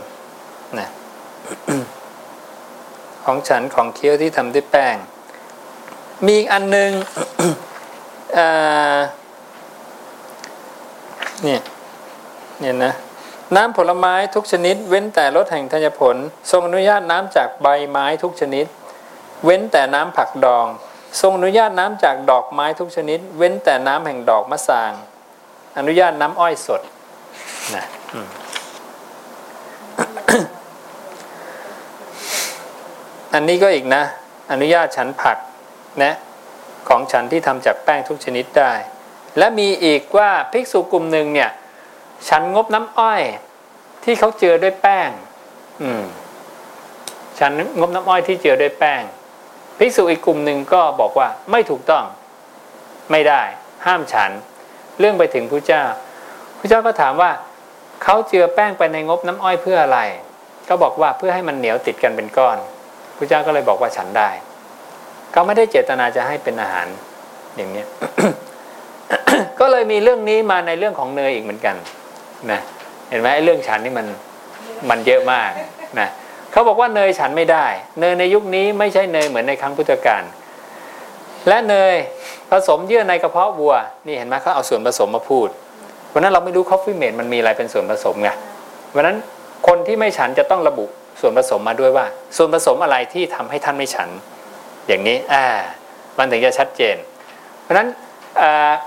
[0.80, 0.88] นะ
[3.26, 4.96] ของฉันของเคี้ยวที่ทำด้วยแป้ง
[6.26, 6.92] มีอีกอันหนึ่ง
[11.44, 11.62] เนี่ย
[12.60, 12.94] เนี่ยนะ
[13.56, 16.16] น้ำผลไม้ทุกชนิด เว้นแต่รสแห่งธัญผล
[16.52, 18.66] ทรงอนุญาตน้ำจากใบไม้ทุกชนิด
[19.46, 20.68] เว้นแต่น้ำผักดอง
[21.22, 24.92] ทรงอนุญาตน้ำจากดอกไม้ทุกชนิด เว้นแต่น้ำแห่งดอกมะสาง
[25.78, 26.82] อนุญาตน้ำอ้อยสด
[27.76, 27.86] นะ
[33.36, 34.04] อันนี้ก็อีกนะ
[34.52, 35.38] อนุญาตฉันผัก
[36.04, 36.14] นะ
[36.90, 38.74] ของฉันที่ทำจากแป้งทุกชนิดได้
[39.38, 41.52] และมีอีกว่าภิกษุกลุ่มหนึ่งเนี่ย
[42.30, 43.22] ฉันงบน้ำอ้อย
[44.04, 45.10] ที่เขาเจือด้วยแป้ง
[45.82, 46.04] อืม
[47.40, 49.02] ฉันงบน้ำอ้อยที่เจือด้วยแป้ง
[49.78, 52.04] ภิกษุอีกกลุ่มหนึ่งก็บอกว่าไม่ถูกต้อง
[53.12, 53.42] ไม่ได้
[53.86, 54.32] ห้ามฉัน
[55.00, 55.84] เรื่องไปถึงพระเจ้า
[56.60, 57.32] พระเจ้าก็ถามว่า
[58.04, 60.00] เขาเจือแป้งไปในงบน้ำอ้อยเพื่ออะไร
[60.70, 62.58] ก็บอกว่าเพื่อให้มันเหนียวติดกันเป็นก้อน
[63.18, 64.30] พระเจ้าก็เลยบอกว่าฉันได้
[65.32, 66.88] เขาไม่ได้เจตนาจะให้เป็นอาหาร
[67.56, 67.88] อย่างเนี้ย
[69.60, 71.76] ก็เลยมีเรื่องนี้มาในเรื่องของเนยอีกเหมือนกัน
[72.52, 72.60] นะ
[73.10, 74.08] เห็นไหมไอ้เรื่องฉันนี่มัน
[74.90, 75.50] มันเยอะมาก
[76.00, 76.08] นะ
[76.52, 77.66] เขาบอกว่าเนยฉันไม่ได้
[78.00, 80.24] เนยในยุคนี้ไม่ใช่เนยเหมือนในครั้งพุทธกาล
[81.48, 81.96] และเนย
[82.52, 83.74] ผสมเยื่อในกระเพาะวัว
[84.06, 85.48] นี่เห็นไหมเขาเอาส่วนผสมมาพูด
[86.10, 88.30] เพราะนั้นเราไม่รู้คอฟฟี่เมดมันมีอะไรเป็นส่วนผสมไง
[88.90, 89.18] เพราะนั้น
[89.68, 90.86] คนที่ไม่ฉันจะต้องระบุ
[91.20, 92.06] ส่วนผสมมาด้วยว่า
[92.38, 94.10] ส่วนผสมอะไรที่ทำให้ท่านไม่ฉัน
[94.88, 95.46] อย่างนี้อ่า
[96.18, 96.96] มันถึงจะชัดเจน
[97.64, 97.90] เพราะฉะนั้น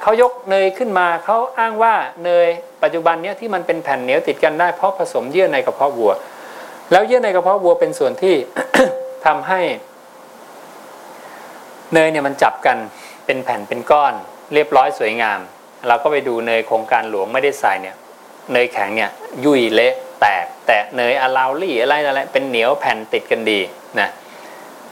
[0.03, 2.49] เขายกเนยขึ้นมาเขาอ้างว่าเนย
[2.83, 6.13] ปัจจุบันเนี้ยที่มันเป็นแผ่นเหนียวติดกันได้เพราะผสมเยื่อในกระเพาะวัว
[6.93, 8.35] แล้วเยื่อในกระเพาะวัวเป็นส่วนที่
[9.27, 9.61] ทำให้
[11.95, 12.77] เนยเนี่ยมันจับกัน
[13.27, 14.15] เป็นแผ่นเป็นก้อน
[14.55, 15.41] เรียบร้อยสวยงาม
[15.89, 17.97] เราก็ไปดูเนยโครงการหลวงไม่ได้ใส่เนี่ย
[18.53, 19.11] เนยแข็งเนี่ย
[19.45, 23.61] ยุ่ยเละ แตก แต่เนยอะลาวลี่อะไรอะไรเป็นเหนียวแผ่นติดกันดี
[24.01, 24.09] นะ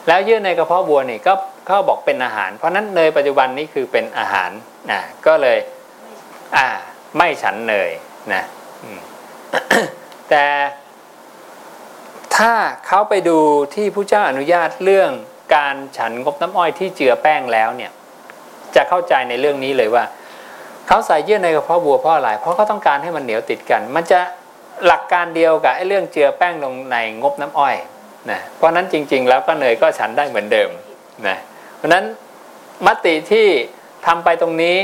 [0.09, 1.33] แล้วเยื่อในกระเพาะวัวนี่ก็
[1.67, 4.51] เขาบอกเป็นอาหาร เพราะนั้นเนยปัจจุบันนี้คือเป็นอาหาร
[4.91, 5.59] นะก็เลย
[6.57, 6.69] อ่า
[7.17, 7.91] ไม่ฉันเนย
[8.33, 8.43] นะ
[10.31, 10.45] แต่
[12.37, 12.53] ถ้า
[12.87, 13.39] เขาไปดู
[13.75, 15.11] ที่ผู้เจ้าอนุญาตเรื่อง
[15.55, 17.91] การฉันงบน้ำอ้อยที่เจือแป้งแล้วเนี่ย
[18.77, 20.05] จะเข้าใจในเรื่องนี้เลยว่า
[20.89, 24.21] เขาใส่เยื่อในกระเพาะวัวเพราะอะไรเพราะเขาต้องการให้มันเหนียวติดกัน มันจะ
[24.87, 27.77] หลักการเดียวกับไอ้เรื่องเจือแป้งลงในงบน้ำอ้อย
[28.31, 30.71] นะเพราะฉะนั้นจริง ๆ แล้วก็เนยก็ฉันได้เหมือนเดิม
[31.29, 31.37] นะ
[31.77, 32.05] เพราะฉะนั้น
[32.87, 33.47] มติที่
[34.07, 34.77] ทำไปตรงนี้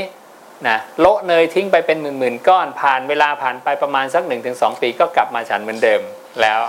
[0.67, 6.01] นะโละเนยทิ้งไปเป็นหมื่นๆก้อนผ่านเวลาผ่านไปประมาณสัก 1-2 ปีก็กลับมาฉันเหมือนเดิม
[6.41, 6.59] แล้ว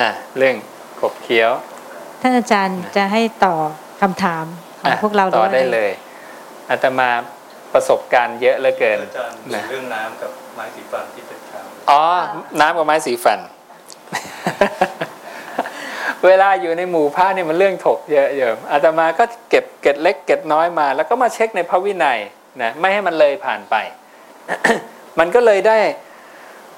[0.00, 0.56] อะเรื่อง
[1.00, 1.50] ขบเคี้ยว
[2.20, 3.54] ท่านอาจารย์จะให้ต่อ
[4.00, 4.44] คำถาม
[4.80, 5.90] ของพวกเราต่อด้วยได้เลย
[6.70, 7.08] อาตมา
[7.74, 12.02] ประสบการณ์เยอะเหลือเกินอาจารย์นะเรื่องน้ำกับไม้สีฟันที่เป็นข่าวอ๋อ
[12.60, 13.40] น้ำกับไม้สีฟัน
[16.26, 22.18] เวลาอยู่ในหมู่พระเนี่ยมันเรื่องถกเยอะเยอะอาตมาก็เก็บเกร็ดเล็กเกร็ดน้อยมา แล้วก็มาเช็คในพระวินัย
[22.62, 23.74] นะไม่ให้มันเลยผ่านไป
[25.18, 25.78] มันก็เลยได้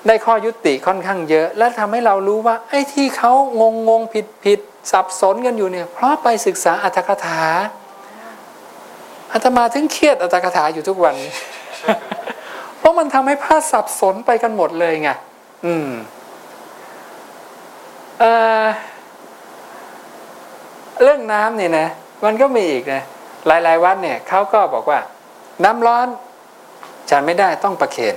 [0.07, 4.61] ได้ข้อยุติค่อนข้างเยอะ และทำให้เรารู้ว่า ไอ้ที่เขางงงงผิดผิด
[4.93, 7.41] สับสนกันอยู่เนี่ย เพราะไปศึกษาอัตถกถา
[9.35, 11.17] อาตมาถึงเครียดอัตกถาอยู่ทุกวัน
[12.79, 15.11] เพราะมันทำให้พระสับสนไปกันหมดเลยไง
[15.67, 15.91] อืม
[18.21, 18.25] เอ
[18.65, 18.67] อ
[21.03, 21.87] เรื่องน้ำเนี่ยนะ
[22.25, 23.03] มันก็มีอีกนะ
[23.47, 24.99] หลาย ๆ วัดเนี่ยเขาก็บอกว่า
[25.65, 26.07] น้ำร้อน
[27.11, 28.17] ฉันไม่ได้ต้องประเคน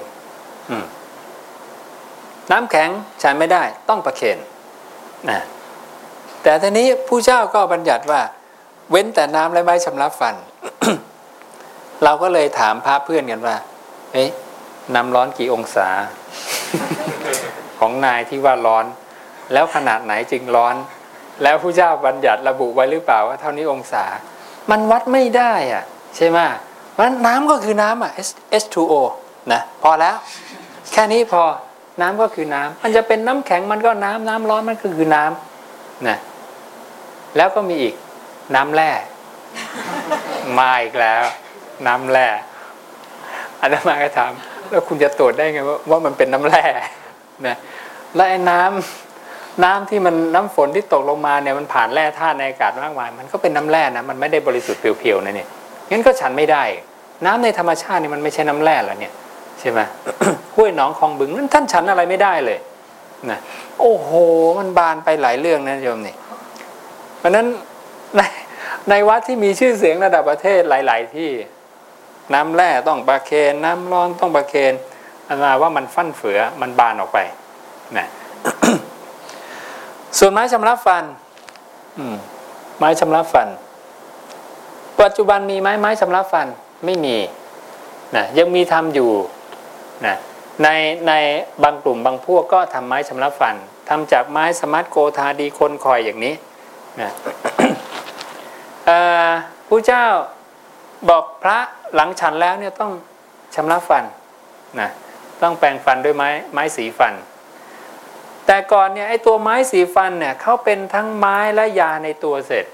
[2.52, 2.90] น้ำแข็ง
[3.24, 4.38] ฉันไม่ได้ต้องประเคน
[5.30, 5.42] นะ
[6.44, 8.22] แต่ทีนี้ผู้เจ้าก็บัญญัติว่า
[8.92, 10.36] เว้นแต่น้ำและไม้ชำระฟัน
[12.04, 13.56] เราก็เลยถามพระเพื่อนกันว่า
[14.14, 14.30] เอ๊ะ
[14.96, 15.90] น้ำร้อนกี่องศา
[17.80, 18.86] ของนายที่ว่าร้อน
[19.54, 20.76] แล้วขนาดไหนจึงร้อน
[21.44, 24.06] แล้วผู้เจ้าบัญญัติระบุไว้หรือเปล่าว่าเท่านี้องศา
[24.72, 25.84] มันวัดไม่ได้อะ
[26.16, 26.40] ใช่ไหม
[26.92, 28.32] เพราะฉะนั้นน้ำก็คือน้ำอะ H
[28.64, 28.94] H2O
[29.52, 30.16] นะพอแล้ว
[30.92, 31.42] แค่นี้พอ
[32.02, 36.18] น้ำก็คือน้ำมันจะเป็นน้ำแข็งมันก็น้ำน้ำร้อนมันก็คือน้ำนะ
[37.38, 37.96] แล้วก็มีอีก
[38.56, 38.92] น้ำแร่
[40.60, 41.24] มาอีกแล้ว
[41.88, 42.28] น้ำแร่
[43.62, 44.32] อาตมาก็ถาม
[44.70, 46.64] แล้วคุณจะตรวจได้ไงว่าว่ามันเป็นน้ำแร่
[47.48, 47.56] นะ
[48.16, 55.48] และไอ้น้ำน้ำที่มันน้ำฝนที่ตกลงมาเนี่ยมันผ่านแร่ธาตุในอากาศมากมายมันก็เป็นน้ำแร่นะมันไม่ได้บริสุทธิ์เพียวๆนะเนี่ย
[55.90, 56.64] งั้นก็ฉันไม่ได้
[57.26, 59.14] น้ำในธรรมชาตินี่มันไม่ใช่น้ำแร่แล้วเนี่ย
[59.60, 59.80] ใช่ไหม
[60.56, 62.60] ห้วยหนองคลองบึงนั่นท่านฉันอะไรไม่ได้เลย
[63.30, 63.40] นะ
[63.80, 64.10] โอ้โห
[64.60, 66.16] มันบานไปหลายเรื่องนะโยมนี่
[67.20, 67.46] เพราะนั้น
[68.18, 68.22] ใน
[68.90, 71.30] ในวัดที่มีชื่อเสียงระดับประเทศหลาย ๆ ที่
[72.34, 74.74] น้ำแร่ต้องประเคนน้ำร้อนต้องประเคน
[75.28, 77.20] อันนาว่ามันฟั่นเฟือมันบานออกไป
[77.98, 78.08] นะ
[80.18, 81.04] ส่วนไม้ชำระฟัน
[81.98, 82.18] อืม
[82.78, 83.48] ไม้ชำระฟัน
[85.02, 86.48] ปัจจุบันมีไหมไม้ชำระฟัน
[86.86, 87.18] ไม่มี
[88.16, 89.12] นะยังมีทำอยู่
[90.06, 90.16] นะ
[90.64, 90.68] ใน
[91.08, 91.14] ใน
[91.64, 93.56] บางกลุ่มบางพวกก็ทำไม้ชำระฟัน
[93.90, 96.34] ทำจากไม้สมัตโกธาดีคนคอยอย่างนี้
[97.02, 97.12] นะ
[99.68, 100.06] ผู้เจ้า
[101.10, 101.58] บอกพระ
[101.96, 102.92] หลังฉันแล้วเนี่ยต้อง
[103.56, 104.04] ชำระฟัน
[104.80, 104.90] นะ
[105.42, 107.14] ต้องแปรงฟันด้วยไม้ไม้สีฟัน
[108.46, 112.66] แต่ก่อนเนี่ยไอ้ตัวไม้สีฟันเนี่ยเขาเป็นทั้งไม้และยาในตัวเสร็จ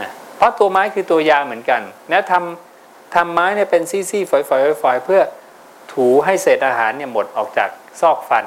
[0.00, 5.20] นะเพราะตัวไม้คือตัวยาเหมือนกันแล้วทำทำไม้เนี่ยเป็นซี่ๆฝอยๆฝอยๆเพื่อ
[5.92, 8.44] ถูให้เศษอาหารเนี่ยหมดออกจากซอกฟัน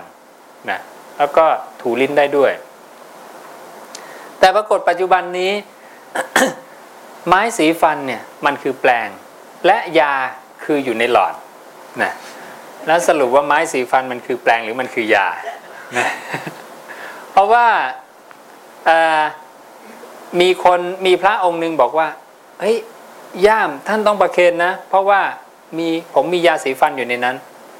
[0.70, 0.80] นะ
[1.18, 1.46] แล้วก็
[1.82, 2.52] ถูลิ้นได้ด้วย
[4.40, 5.52] แต่ปรากฏปัจจุบันนี้
[7.28, 9.08] ไม้สีฟันเนี่ยมันคือแปลง
[9.66, 10.14] และยา
[10.64, 11.34] คืออยู่ในหลอด
[12.02, 12.14] นะ
[12.88, 15.28] แล้วสรุปว่าไม้สีฟันมันคือแปลงหรือมันคือยา
[15.98, 16.08] นะ
[17.32, 17.66] เพราะว่า
[20.42, 22.08] มีคนมีพระองค์หนึ่งบอกว่า
[22.60, 22.78] เฮ้ย
[23.48, 25.22] ย่ามท่านต้องประเคนนะ เพราะว่า
[25.78, 27.36] มีผมมียาสีฟันอยู่ในนั้น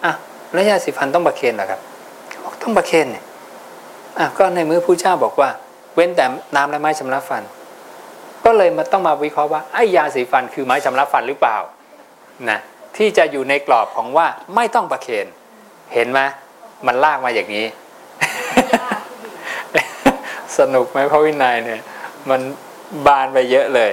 [0.06, 0.14] อะ
[0.54, 1.80] แล้วยาสีฟันต้องประเคนเหรอครับ
[2.44, 3.24] บอกต้องประเคนเนี่ย
[4.20, 5.50] อะก็ในมือผู้เจ้าบอกว่า
[5.96, 7.44] เว้นแต่น้ำและไม้ชำระฟัน
[8.46, 11.58] ก็เลยมาต้องมาวิเคราะห์ว่าไอ้ยาสีฟันคือไม้ชำระฟันหรือเปล่า
[12.50, 12.60] นะ
[12.98, 15.28] ที่จะอยู่ในกรอบของว่าไม่ต้องประเคน
[15.94, 16.20] เห็นไหม
[16.88, 17.66] มันลากมาอย่างนี้
[20.58, 21.82] สนุกไหมพระวินัยเนี่ย
[22.30, 22.42] มัน
[23.08, 23.92] บานไปเยอะเลย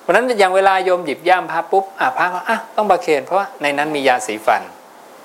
[0.00, 4.62] เพราะนั้นอย่างเวลาโยมหยิบย่ามพระปุ๊บอะพระก็อะต้องประเคนเพราะว่าในนั้นมียาสีฟัน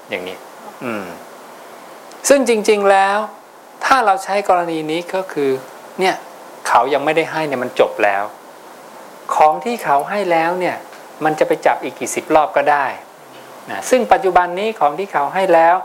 [0.10, 0.38] อย่างนี้
[0.84, 1.06] อืม
[2.30, 3.18] ซึ่งจริง ๆแล้ว
[3.86, 5.50] ถ้าเราใช้กรณีนี้ก็คือ
[6.00, 6.16] เนี่ย
[6.68, 8.24] เขายังไม่ได้ให้เนี่ยมันจบแล้ว
[9.36, 10.76] ของที่เขาให้แล้วเนี่ย
[11.24, 12.86] มันจะไปจับอีกกี่สิบรอบก็ได้
[13.72, 15.76] นะซึ่งปัจจุบันนี้ของที่เขาให้แล้ว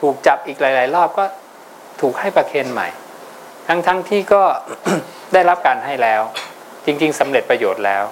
[0.00, 1.24] ถูกจับอีกหลาย ๆ รอบก็
[2.00, 2.88] ถูกให้ประเคนใหม่
[3.68, 4.42] ทั้งทั้งที่ก็
[5.32, 6.22] ได้รับการให้แล้ว
[6.86, 8.04] จริง ๆสำเร็จประโยชน์แล้ว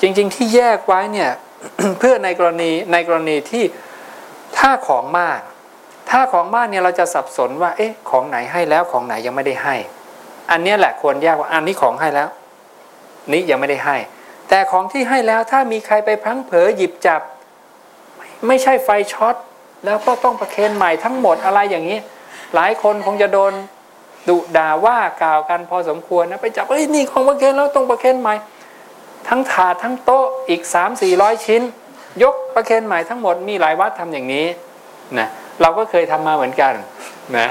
[0.00, 1.30] จริง ๆ ที่แยกไว้เนี่ย
[1.98, 3.64] เพื่อในกรณีในกรณีที่
[4.58, 5.40] ถ้าของมาก
[6.10, 9.76] ถ้าของมากเนี่ยเราจะสับสนว่า เอ๊ะ ของไหนให้แล้วของไหนยังไม่ได้ให้
[10.50, 12.28] อันนี้แหละควรแยกว่าอันนี้ของให้แล้ว
[13.32, 13.96] นี้ยังไม่ได้ให้
[14.48, 17.20] แต่ของที่ให้แล้วถ้ามีใครไปพังเผลอหยิบจับ
[18.46, 19.36] ไม่ใช่ไฟช็อต
[19.84, 21.98] แล้วก็ต้องประเคนใหม่ทั้งหมดอะไรอย่างนี้
[22.54, 23.52] หลายคนคงจะโดน
[24.28, 28.34] ดุด่าว่ากล่าวกันพอสมควรนะไปจับเอ้ยนี่ของประเคนแล้วต้องประเคนใหม่
[29.28, 31.62] ทั้งถาดทั้งโต๊ะอีก 3 4 0 0 ชิ้น
[32.22, 34.46] ยกประเคนใหม่ทั้งหมดมีหลายวัดทำอย่างนี้
[35.18, 35.28] นะ
[35.60, 36.72] เราก็เคยทำมาเหมือนกัน
[37.36, 37.48] นะ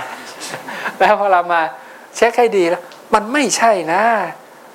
[0.99, 1.61] แล้วพอเรามา
[2.15, 2.83] เช็คให้ดีแล้ว
[3.17, 4.03] มันไม่ใช่นะ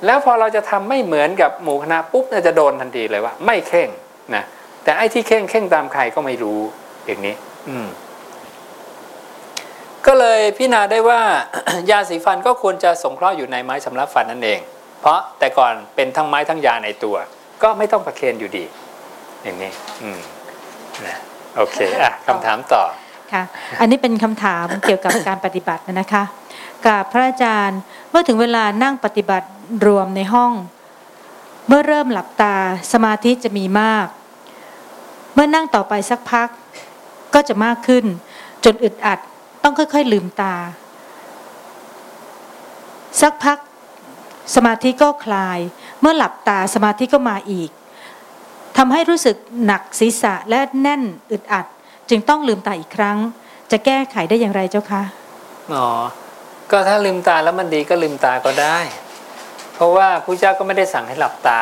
[0.06, 3.88] แล้วพอเราจะทำไม่เหมือนกับหมู่คณะปุ๊บน่าจะโดนทันทีเลยว่า ไม่เข่ง
[4.34, 4.44] นะ
[4.84, 6.60] แต่ไอ้ที่เข่งเข่งตามใครก็ไม่รู้
[7.06, 7.34] อย่างนี้
[7.68, 7.86] อืม
[10.06, 11.20] ก็เลยพิจารณาได้ว่า
[11.90, 14.60] ยาสีฟันก็ควรจะสงเคราะห์อยู่ในไม้สำรับฟันนั่นเอง
[15.00, 17.16] เพราะแต่ก่อนเป็นทั้งไม้ทั้งยาในตัว
[17.62, 18.64] ก็ไม่ต้องประเคนอยู่ดี
[19.44, 19.70] อย่างนี้
[20.02, 20.20] อืม
[21.06, 21.16] นะ
[21.56, 22.82] โอเคอะคำถามต่อ
[23.32, 23.42] ค่ะ
[23.80, 26.24] อันนี้เป็นคำถามเกี่ยวกับการปฏิบัตินะคะ
[26.86, 27.80] กับพระอาจารย์
[28.12, 29.48] เมื่อถึงเวลานั่งปฏิบัติ
[29.86, 30.52] รวมในห้อง
[31.68, 32.56] เมื่อเริ่มหลับตา
[32.92, 34.06] สมาธิจะมีมาก
[35.34, 36.48] เมื่อนั่งต่อไปสักพัก
[37.34, 38.04] ก็จะมากขึ้น
[38.64, 39.18] จนอึดอัด
[39.62, 40.54] ต้องค่อย ๆ ลืมตา
[43.20, 43.58] สักพัก
[44.54, 45.58] สมาธิก็คลาย
[46.00, 47.70] เมื่อหลับตาสมาธิก็มาอีก
[48.76, 51.66] ทำให้รู้สึกหนักศีรษะและแน่นอึดอัด
[52.10, 53.18] จึงต้องลืมตาอีกครั้ง
[53.70, 55.02] จะแก้ไขได้อย่างไรเจ้าคะ
[55.72, 55.86] อ๋อ
[56.72, 58.78] ก็ถ้าลืมตาแล้วมันดีก็ลืมตาก็ได้
[59.74, 61.60] เพราะว่าพระเจ้าก็ไม่ได้สั่งให้หลับตา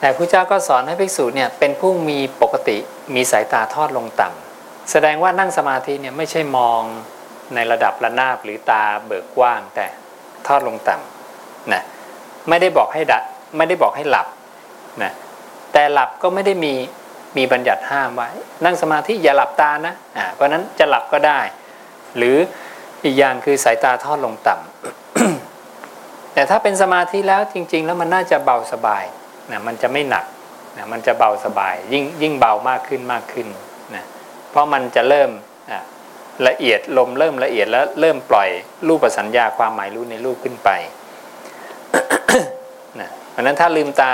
[0.00, 2.78] แต่พระเจ้าก็สอนให้ภิกษุเนี่ยเป็นผู้มีปกติ
[3.14, 6.82] มีสายตาทอดลงต่ำแสดงว่านั่งสมาธิเนี่ยไม่ใช่มอง
[7.54, 9.86] ในระดับระนาบหรือตาเบิกกว้างแต่
[10.46, 11.82] ทอดลงต่ำนะ
[12.48, 13.18] ไม่ได้บอกให้ดั
[13.56, 14.26] ไม่ได้บอกให้หลับ
[15.02, 15.12] นะ
[15.72, 16.74] แต่หลับก็ไม่ได้มี
[17.36, 18.28] มีบัญญัติห้ามไว้
[18.64, 21.40] นั่งสมาธิอย่าหลับตานะอ่าเพราะฉะนั้นจะหลับก็ได้
[22.16, 22.36] หรือ
[23.04, 29.04] อีกอย่างคือสายตาทอดลงต่ำแต่ถ้าเป็นสมาธิแล้วจริง ๆ แล้วมันน่าจะเบาสบาย
[29.50, 30.24] นะมันจะไม่หนัก
[30.76, 33.46] นะมันจะเบาสบาย ยิ่งยิ่งเบามากขึ้นมากขึ้น
[33.94, 34.04] นะ
[34.50, 35.30] เพราะมันจะเริ่ม
[35.70, 35.80] อะ
[36.48, 38.48] ละเอียดลมเริ่มละเอียดแล้วเริ่มปล่อย
[38.88, 40.70] รูปสัญญาความหมายรู้ในรูปขึ้นไป
[43.00, 44.12] นะเพราะฉะนั้นถ้าลืมตา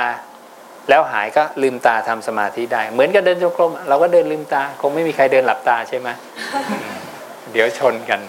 [0.89, 6.09] แล้วหายก็ลืมตาทำสมาธิได้ เหมือนกับเดินจงกรมเราก็เดินลืมตา คงไม่มีใครเดินหลับตาใช่ไหม
[7.53, 8.21] เดี๋ยวชนกัน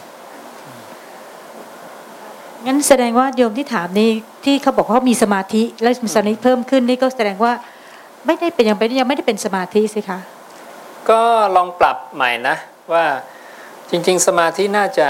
[2.65, 4.11] งั้นแสดงว่าโยมที่ถามนี่
[4.45, 7.53] ที่เขาบอกว่ามีสมาธิและมีสมาธิเพิ่มขึ้นนี่ก็แสดงว่า
[8.25, 10.19] ไม่ได้เป็นยังเป็นยังไม่ได้เป็นสมาธิสิคะ
[11.09, 11.21] ก็
[11.55, 12.55] ลองปรับใหม่นะ
[12.93, 13.05] ว่า
[13.89, 15.07] จริง ๆ สมาธิน่าจะ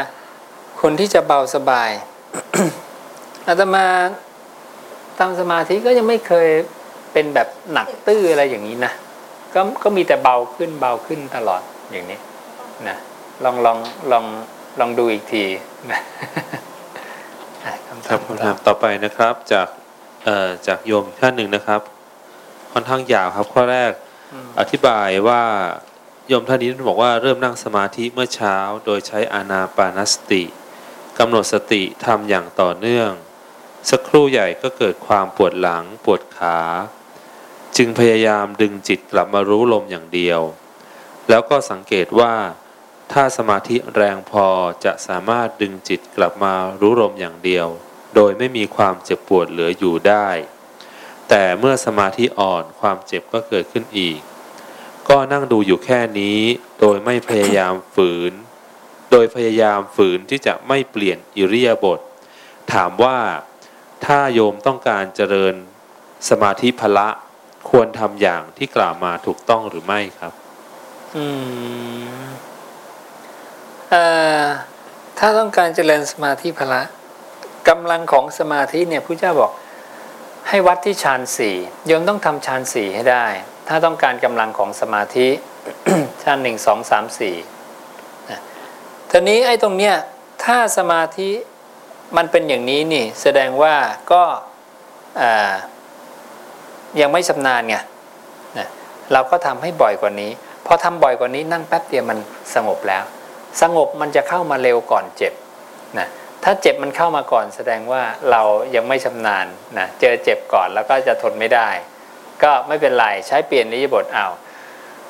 [0.82, 1.90] คนที่จะเบาสบาย
[3.48, 3.86] อาตมา
[5.20, 6.48] ทำสมาธิก็ยังไม่เคย
[7.14, 8.92] เป็นแบบหนักตื้ออะไรอย่างนี้นะ
[9.54, 11.62] ก็ก็มีแต่เบาขึ้นเบาขึ้นตลอด
[11.92, 12.20] อย่างนี้
[12.88, 12.98] นะ
[13.44, 13.78] ลองลอง
[14.12, 14.26] ลอง
[14.80, 15.44] ลองดูอีกที
[15.92, 19.68] นะำครัถาบมคำถามต่อไปนะครับจาก
[20.24, 21.82] เอ่อจากโยมอีกท่านหนึ่งนะครับ
[22.72, 23.92] ค่อนข้างยาวครับข้อแรก
[24.34, 25.44] อืมอธิบายว่า
[26.28, 30.44] โยมท่านนี้บอกว่าเริ่มนั่งสมาธิเมื่อเช้า โดยใช้อานาปานสติ
[31.20, 33.12] กำหนดสติทำอย่างต่อเนื่อง
[33.90, 36.60] สักครู่ใหญ่ก็เกิดความปวดหลังปวดขา
[37.78, 40.42] จึงพยายามดึงจิตกลับมารู้ลมอย่างเดียว
[41.30, 42.34] แล้วก็สังเกตว่า
[43.18, 44.48] ถ้าสมาธิแรงพอ
[44.86, 47.68] จะสามารถดึงจิตกลับมารู้ลมอย่างเดียว
[48.16, 50.28] โดยไม่มีความเจ็บปวดเหลืออยู่ได้
[51.30, 54.20] แต่เมื่อสมาธิอ่อนความเจ็บก็เกิดขึ้นอีก
[55.10, 56.40] ก็นั่งดูอยู่แค่นี้
[56.80, 58.34] โดยไม่พยายามฝืน
[59.12, 62.00] โดยพยายามฝืนที่จะไม่เปลี่ยนอิริยาบถ
[62.74, 63.18] ถามว่า
[64.06, 65.56] ถ้าโยมต้องการเจริญ
[66.30, 67.08] สมาธิพละ
[67.70, 70.34] ควรทำอย่างที่กล่าวมาถูกต้องหรือไม่ครับ
[71.16, 71.26] อื
[72.22, 72.33] ม
[75.20, 76.82] ถ้าต้องการเจริญสมาธิพละ
[77.70, 79.52] กำลังของสมาธิเนี่ยพระเจ้าบอก
[80.50, 81.56] ให้วัดที่ฌานสี่
[81.88, 83.26] โยมต้องทำฌานสี่ให้ได้
[83.68, 85.28] ถ้าต้องการกำลังของสมาธิ
[86.24, 87.36] ฌานหนึ่งสองสามสี่
[89.12, 89.96] ทีนี้ไอ้ตรงเนี้ย
[90.46, 91.30] ถ้าสมาธิ
[92.18, 93.76] มันเป็นอย่างนี้นี่แสดงว่า
[94.12, 94.24] ก็
[97.00, 97.76] ยังไม่ชำนาญไง
[99.14, 100.32] เราก็ทำให้บ่อยกว่านี้
[100.66, 102.18] พอทำบ่อยกว่านี้นั่งแป๊บเดียวมัน
[102.54, 103.04] สงบแล้ว
[103.62, 105.34] สงบมันจะเข้ามาเร็วก่อนเจ็บ
[106.00, 106.08] นะ
[106.44, 108.42] ถ้าเจ็บมันเข้ามาก่อนแสดงว่าเรา
[108.76, 109.46] ยังไม่ชำนาญ
[109.78, 111.70] นะเจอเจ็บก่อนแล้วก็จะทนไม่ได้
[112.44, 114.28] ก็ไม่เป็นไรใช้เปลี่ยนอิริยาบถเอา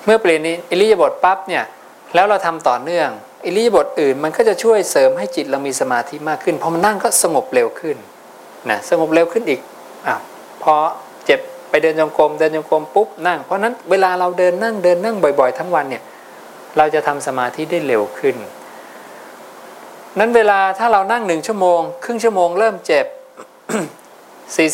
[0.06, 1.63] เมื่อเปลี่ยนอิริยาบถปั๊บเนี่ย
[2.15, 3.10] แล้วเราทำต่อเนื่อง
[3.45, 7.97] อิริยาบถอื่นมันก็จะช่วยเสริมให้จิตเรามีสมาธิมากขึ้นพอมันนั่งก็สงบเร็วขึ้น
[8.69, 9.62] นะสงบเร็วขึ้นอีก
[10.08, 10.15] อะ
[10.63, 10.73] พอ
[11.25, 16.03] เจ็บไปเดินจงกรมเดินจงกรมปุ๊บนั่ง เพราะนั้นเวลาเราเดินนั่งเดินนั่งบ่อย ๆ ทั้งวันเนี่ย
[16.77, 18.36] เราจะทำสมาธิได้เร็วขึ้น
[20.19, 23.05] นั้นเวลาถ้าเรานั่งหนึ่งชั่วโมง ครึ่งชั่วโมงเริ่มเจ็บ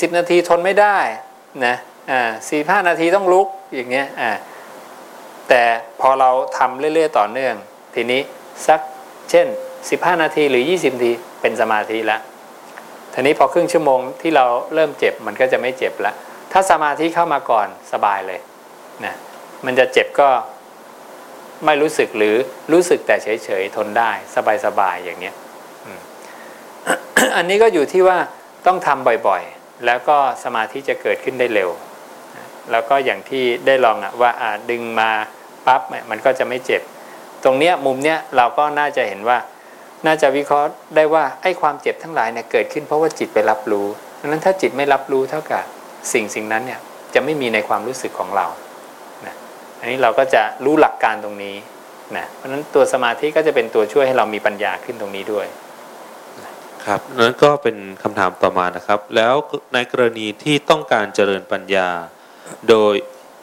[0.09, 0.97] 40 นาทีทนไม่ได้
[1.65, 1.75] นะ
[2.11, 4.31] อ่าสี่ห้านาทีต้องลุกอย่างเงี้ยอ่า
[5.49, 5.61] แต่
[6.01, 7.55] พอเราทำเรื่อยๆต่อเนื่อง
[7.95, 8.21] ทีนี้
[8.67, 8.79] สัก
[9.29, 9.47] เช่น
[9.83, 12.21] 15 นาทีหรือ 20 นาทีเป็นสมาธิแล้ว
[13.13, 16.15] ทีนี้พอครึ่งชั่วโมงที่เราเริ่มเจ็บมันก็จะไม่เจ็บแล้ว
[16.51, 18.39] ถ้าสมาธิเข้ามาก่อนสบายเลย
[19.05, 19.13] นะ
[19.65, 20.29] มันจะเจ็บก็
[21.65, 22.35] ไม่รู้สึกหรือ
[22.71, 24.11] รู้สึกแต่เฉยๆทนได้
[24.65, 25.35] สบายๆอย่างเงี้ย
[27.35, 28.17] อันนี้ก็อยู่ที่ว่า
[28.65, 31.69] ต้องทำบ่อยๆ แล้วก็สมาธิจะเกิดขึ้นได้เร็ว
[32.71, 34.31] แล้วก็อย่างที่ได้ลองอะว่า
[34.71, 35.09] ดึงมา
[35.67, 36.81] ปั๊บเนี่ยมันก็จะไม่เจ็บ
[37.43, 39.37] ตรงเนี้ยมุมเนี้ยเราก็น่าจะเห็นว่า
[40.05, 43.87] น่าจะวิเคราะห์ได้ว่าไอ้ความเจ็บทั้งหลายเนี่ยเกิดขึ้นเพราะว่าจิตไปรับรู้
[44.19, 45.63] ดังนั้นถ้าจิตไม่รับรู้เท่ากับ
[46.13, 46.79] สิ่งสิ่งนั้นเนี่ย
[47.13, 48.45] จะไม่มีในความรู้สึกของเรา
[49.79, 51.55] อันนี้เราก็จะรู้หลักการตรงนี้
[52.17, 55.47] นะเพราะฉะนั้นตัวสมาธิก็จะเป็นตัวช่วยให้เรามีปัญญาขึ้นตรงนี้ด้วย
[56.85, 59.33] ครับนั้นก็เป็นคำถามต่อมานะครับ แล้ว
[59.73, 61.89] ในกรณีที่ต้องการเจริญปัญญา
[62.69, 62.93] โดย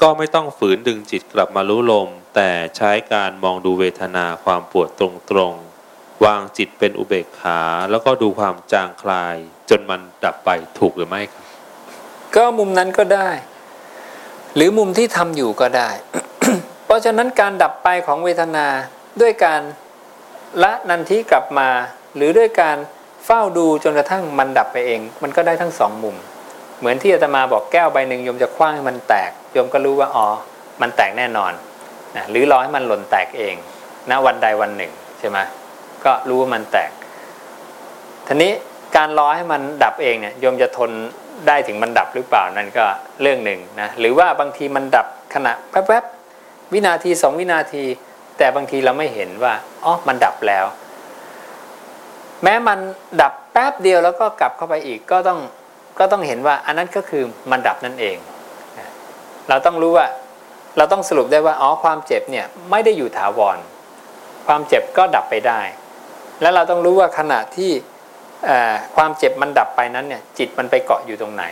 [0.03, 5.03] ก็ไม่ต้องฝืนดึงจิตกลับมารู้ลม แต่ใช้การมองดูเวทนาความปวดต
[5.37, 9.37] รงๆ วางจิตเป็นอุเบกขา แล้วก็ดูความจางคลาย
[9.71, 11.45] จนมันดับไปถูกหรือไม่ครับ
[12.37, 13.31] ก็มุมนั้นก็ได้
[14.55, 16.26] หรือมุมที่ทำอยู่ก็ได้เพ
[16.97, 18.67] ราะฉะนั้นการดับไปของเวทนา
[19.21, 19.61] ด้วยการ
[20.63, 21.69] ละนันทิกลับมา
[22.17, 22.77] หรือด้วยการ
[23.27, 26.17] เฝ้าดูจนกระทั่งมันดับไปเอง มันก็ได้ทั้งสองมุม
[26.79, 30.27] เหมือนที่อาตมาบอกแก้วใบหนึ่งโยมจะคว้างให้มันแตกโยมก็รู้ว่าอ๋อ
[30.83, 31.53] มันแตกแน่นอน
[32.17, 33.55] นะหรือรอให้มันหล่นแตกเอง
[34.11, 35.39] ณวันใดวันหนึ่งใช่ไหม
[36.05, 36.91] ก็รู้ว่ามันแตก
[38.27, 38.53] ทีนี้
[38.97, 40.91] การรอให้มันดับเองเนี่ยโยมจะทน
[41.49, 42.85] ได้ถึงมันดับหรือเปล่านั่นก็
[43.23, 46.26] เรื่องหนึ่งนะหรือว่าบางทีมันดับขณะแป๊บๆ
[46.73, 47.85] วินาทีสองวินาที
[48.39, 50.67] แต่บางทีเราไม่เห็นว่าอ๋อมันดับแล้ว
[52.43, 52.79] แม้มัน
[53.21, 55.39] ดับแป๊บเดียวแล้วก็กลับเข้าไปอีกก็ต้อง
[55.99, 58.17] ก็ต้องเห็นว่าอันนั้นก็คือมันดับนั่นเอง
[59.49, 60.07] เราต้องรู้ว่า
[60.77, 63.59] เราต้องสรุปได้ว่าอ๋อความเจ็บเนี่ยไม่ได้อยู่ถาวร
[64.47, 65.61] ความเจ็บก็ดับไปได้
[66.41, 67.71] แล้วเราต้องรู้ว่าขณะที่
[68.97, 71.45] ความเจ็บมันดับไปนั้นเนี่ยจิตมันไปเกาะอยู่ตรงไหน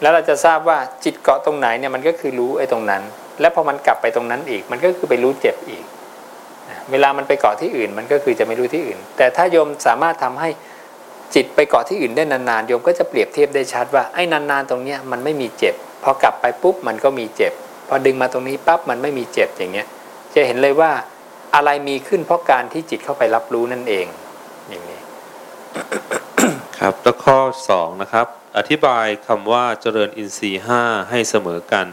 [0.00, 3.02] แล้วเราจะทราบว่าจิตเกาะตรงไหนเนี่ยมันก็คือรู้ไอ้ตรงนั้น
[3.40, 5.84] แล้วพอมันกลับไปตรงนั้นอีก มันก็คือไปรู้เจ็บอีก
[6.90, 10.48] เวลามันไปเกาะที่อื่น มันก็คือจะไม่รู้ที่อื่น แต่ถ้าโยมสามารถทำให้
[11.34, 17.52] จิตไปเกาะที่อื่นได้นานๆโยมก็จะเปรียบเทียบได้ชัดว่าไอ้นานๆตรงเนี้ยมันไม่มีเจ็บ พอกลับไปปุ๊บมันก็มีเจ็บ
[17.88, 19.86] พอดึงมาตรงนี้ปั๊บมันไม่มีเจ็บอย่างเงี้ย
[20.34, 20.90] จะเห็นเลยว่า
[21.54, 24.06] อะไรมีขึ้นเพราะการที่จิตเข้าไปรับรู้นั่นเอง
[24.68, 25.00] อย่างนี้
[26.78, 27.38] ครับแล้วข้อ
[27.74, 28.26] 2นะครับ
[28.58, 31.86] อธิบายคำว่าเจริญอินทรีย์ห้าให้เสมอกัน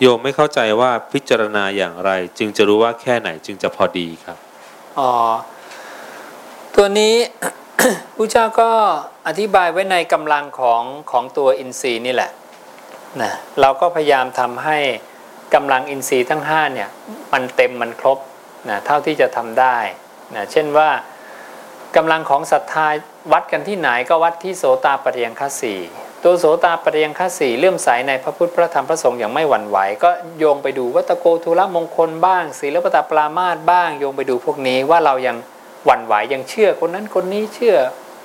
[0.00, 4.38] โยมไม่เข้าใจว่าพิจารณาอย่างไร จึงจะรู้ว่าแค่ไหนจึงจะพอดีครับ
[4.98, 5.12] อ๋อ
[6.74, 7.14] ตัวนี้
[8.16, 8.70] ผู้เจ้าก็
[9.26, 12.30] อธิบายไว้ในกำลังของของตัวอินทรีย์นี่แหละ
[13.22, 14.78] นะเราก็พยายามทำให้
[15.54, 16.88] กำลังอินทรีย์ทั้ง5เนี่ย
[17.32, 18.18] มันเต็มมันครบ
[18.68, 19.76] นะเท่าที่จะทำได้
[20.34, 20.88] นะเช่นว่า
[21.96, 22.88] กำลังของศรัทธา
[23.32, 25.74] วัดกันที่ไหนก็วัดที่โสตาปฏิยังคสี
[26.22, 35.36] ตัวโสตาปฏิยังคสีเลื่อมใสในพระพุทธพระธรรมพระสงฆ์อย่างไม่หวั่นไหว ก็โยงไปดูวัตโกทุลมงคลบ้างศีลปตปรามาสบ้าง โยงไปดูพวกนี้ว่าเรายัง
[35.84, 37.76] หวั่นไหวยังเชื่อคนนั้นคนนี้เชื่อ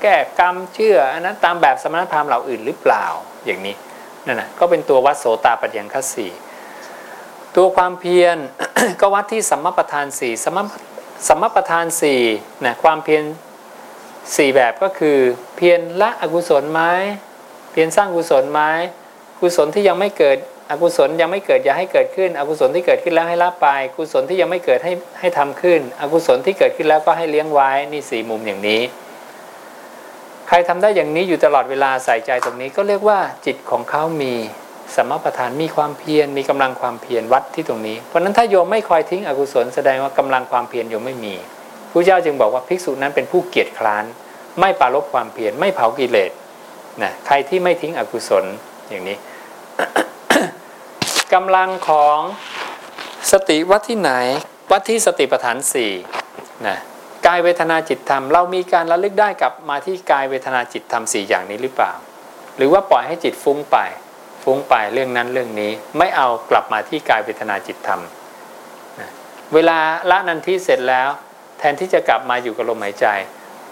[0.02, 3.06] แก้กรรมเชื่ออันนั้นตามแบบสมณพราหมณ์เหล่าอื่นหรือเปล่า
[3.46, 3.76] อย่างนี้
[4.26, 6.28] นั่นนะก็เป็นตัววัดโสตาปฏิยังคสี
[7.56, 8.38] ตัวความเพียร
[9.02, 10.64] ก็วัดที่สัมมาประธานสี่สัมมา
[11.28, 12.22] สัมมาประธานสี่
[12.66, 13.24] นะความเพียร
[14.36, 15.18] สี่แบบก็คือ
[15.56, 16.82] เพียรละอกุศลไหม
[17.72, 18.62] เพียรสร้างกุศลไหม
[19.42, 20.38] กุศลที่ยังไม่เกิด
[20.72, 23.68] อกุศลยังไม่เกิดอย่าให้เกิดขึ้น อกุศลที่เกิดขึ้นแล้วให้ละไป
[23.98, 28.82] กุศลที่ยังไม่เกิดให้ให้ทำขึ้น อกุศลที่เกิดขึ้นแล้วก็ให้เลี้ยงไว้นี่สี่มุมอย่างนี้
[30.48, 34.34] ใครทำได้อย่างนี้อยู่ตลอดเวลาใส่ใจตรงนี้ก็เรียกว่าจิตของเขามี
[34.96, 41.36] สมประทานมีความเพียรมีกำลังความเพียรวัดที่ตรงนี้ เพราะนั้นถ้าโยมไม่คอยทิ้งอกุศลแสดงว่ากำลังความเพียรโยมไม่มี
[41.92, 44.06] พระเจ้าจึงบอกว่าภิกษุนั้นเป็นผู้เกียจคร้าน
[44.60, 46.32] ไม่ปรารบความเพียรไม่เผากิเลส
[47.04, 48.46] นะใครที่ไม่ทิ้งอกุศล
[48.90, 49.18] อย่างนี้
[51.34, 52.20] กำลังของ
[53.32, 54.12] สติวัดที่ไหน
[54.72, 55.92] วัดที่สติปัฏฐานสี่
[56.68, 56.78] นะ
[57.28, 61.94] กายเวทนาจิตธรรม เรามีการระลึกได้กลับมาที่กายเวทนาจิตธรรมสี่อย่างนี้หรือเปล่า
[62.58, 63.78] หรือว่าปล่อยให้จิตฟุ้งไป
[64.44, 68.02] ฟุ้งไปเรื่องนั้นเรื่องนี้ไม่เอากลับมาที่กายเวทนาจิตธรรม
[69.00, 69.10] นะ
[69.54, 69.78] เวลา
[70.10, 71.10] ละนันทิเสร็จแล้ว
[71.60, 73.08] แทนที่จะกลับมาอยู่กับลมหายใจ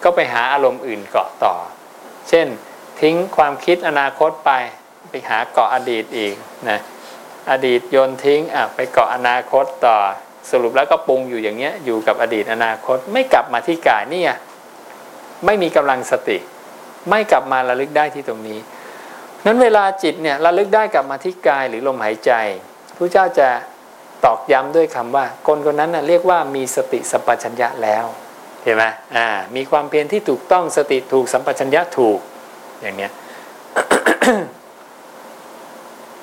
[0.04, 1.56] ก็ไปหาอารมณ์อื่นเกาะต่อ
[2.30, 2.48] เช่น
[3.02, 4.52] ทิ้งความคิดอนาคตไป
[5.10, 6.36] ไปหาเกาะอดีตอีก
[6.70, 6.80] นะ
[7.52, 9.96] อดีตโยนทิ้งอะไปเกาะอนาคตต่อ
[10.52, 14.34] สรุปแล้วก็ปรุงอยู่อย่างเงี้ยอยู่กับอดีตอนาคต ไม่กลับมาที่กายเนี่ย
[15.46, 16.38] ไม่มีกำลังสติ
[17.10, 18.60] ไม่กลับมาระลึกได้ที่ตรงนี้
[19.46, 22.32] นั้นเวลาจิตเนี่ยระลึกได้กลับมาที่กายหรือลมหายใจ
[22.96, 23.50] พระเจ้าจะ
[24.26, 28.06] ตอกย้ำด้วยคำว่า คนคนนั้นนะเรียกว่ามีสติสัมปชัญญะแล้ว
[28.64, 28.84] เห็นไหม
[29.16, 32.20] อ่ามีความเพียรที่ถูกต้องสติถูกสัมปชัญญะถูก
[32.82, 33.12] อย่างเนี้ย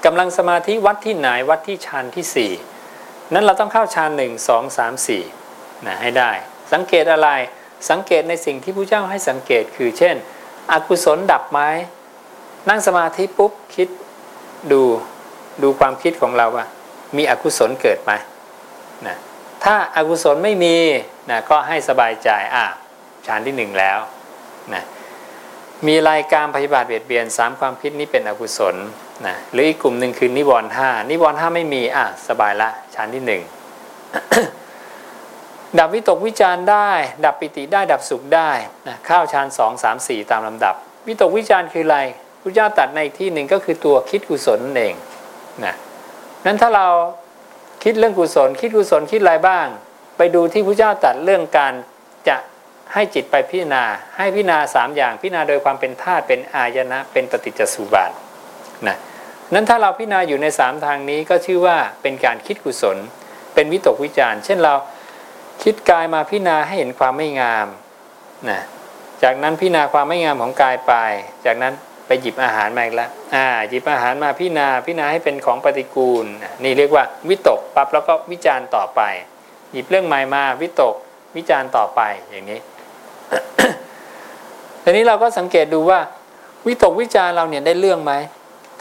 [0.05, 2.53] กำลังสมาธิวัดที่ไหนวัดที่ฌานที่สี่
[3.33, 5.23] นั้นเราต้องเข้าฌานหนึ่งสองสามสี่
[5.87, 6.31] นะให้ได้
[6.73, 7.29] สังเกตอะไร
[7.91, 10.17] สังเกตในสิ่งที่พระเจ้าให้สังเกตคือ เช่น
[10.73, 11.61] อกุศลดับไหม
[12.69, 13.89] นั่งสมาธิปุ๊บคิด
[14.73, 14.83] ดู
[15.63, 16.67] ดูความคิดของเราว่า
[17.17, 18.13] มีอกุศลเกิดไหม
[19.07, 19.17] นะ
[19.65, 20.77] ถ้าอากุศลไม่มี
[21.31, 22.67] นะก็ให้สบายใจอะ
[23.27, 23.99] ฌานที่หนึ่งแล้ว
[24.75, 24.83] นะ
[25.87, 28.75] มีรายการปฏิบัติเบียดเบียนสามความคิดนี้เป็นอกุศล
[29.27, 33.43] นะหรืออีกกลุ่มหนึ่งคือนิวรณ์ห้านิวรณ์ห้าไม่มีอะสบายละฌานที่หนึ่ง
[35.79, 36.91] ดับวิตกวิจารได้
[37.25, 38.51] ดับปิติได้ดับสุขได้
[38.89, 40.75] นะข้าวฌานสองสามสี่ตามลำดับ
[41.07, 41.99] วิตกวิจารคืออะไร
[42.41, 44.95] พระเจ้าตัดในที่หนึ่งก็คือตัวคิดกุศลนั่นเอง
[45.65, 45.75] นะ
[46.47, 46.89] นั้นถ้าเรา
[47.83, 49.67] คิดเรื่องกุศล คิดกุศลคิดอะไรบ้าง
[50.17, 51.73] ไปดูที่พระเจ้าตัดเรื่องการ
[52.29, 52.37] จะ
[52.93, 53.85] ให้จิตไปพิจารณา
[54.17, 58.11] ให้พิจารณาสามอย่างพิจารณาโดยความเป็นธาตุเป็นอายนะเป็นปฏิจจสุบาท
[58.87, 58.97] นะ
[59.55, 62.97] นั้นถ้าเราพิจารณาอยู่ในสามทางนี้ก็ชื่อว่าเป็นการคิดกุศล
[63.55, 64.75] เป็นวิตกวิจารเช่นเรา
[65.63, 67.67] คิดกายมาพิจารณาให้เห็นความไม่งาม
[68.51, 68.61] นะ
[69.23, 70.93] จากนั้นพิจารณาความไม่งามของกายไป
[71.47, 71.75] จากนั้น
[72.07, 76.27] ไปหยิบอาหารมาอีกแล้วอ่าหยิบอาหารมาพิจารณาพิจารณาให้เป็นของปฏิกูล
[76.65, 79.01] นี่เรียกว่าวิตกปั๊บแล้วก็วิจารณ์ต่อไป
[79.73, 80.95] หยิบเรื่องใหม่มาวิตก
[81.37, 82.01] วิจารณ์ต่อไป
[82.31, 82.61] อย่างนี้
[84.83, 86.01] ทีนี้เราก็สังเกตดูว่า
[86.67, 88.13] วิตกวิจารเราเนี่ยได้เรื่องไหม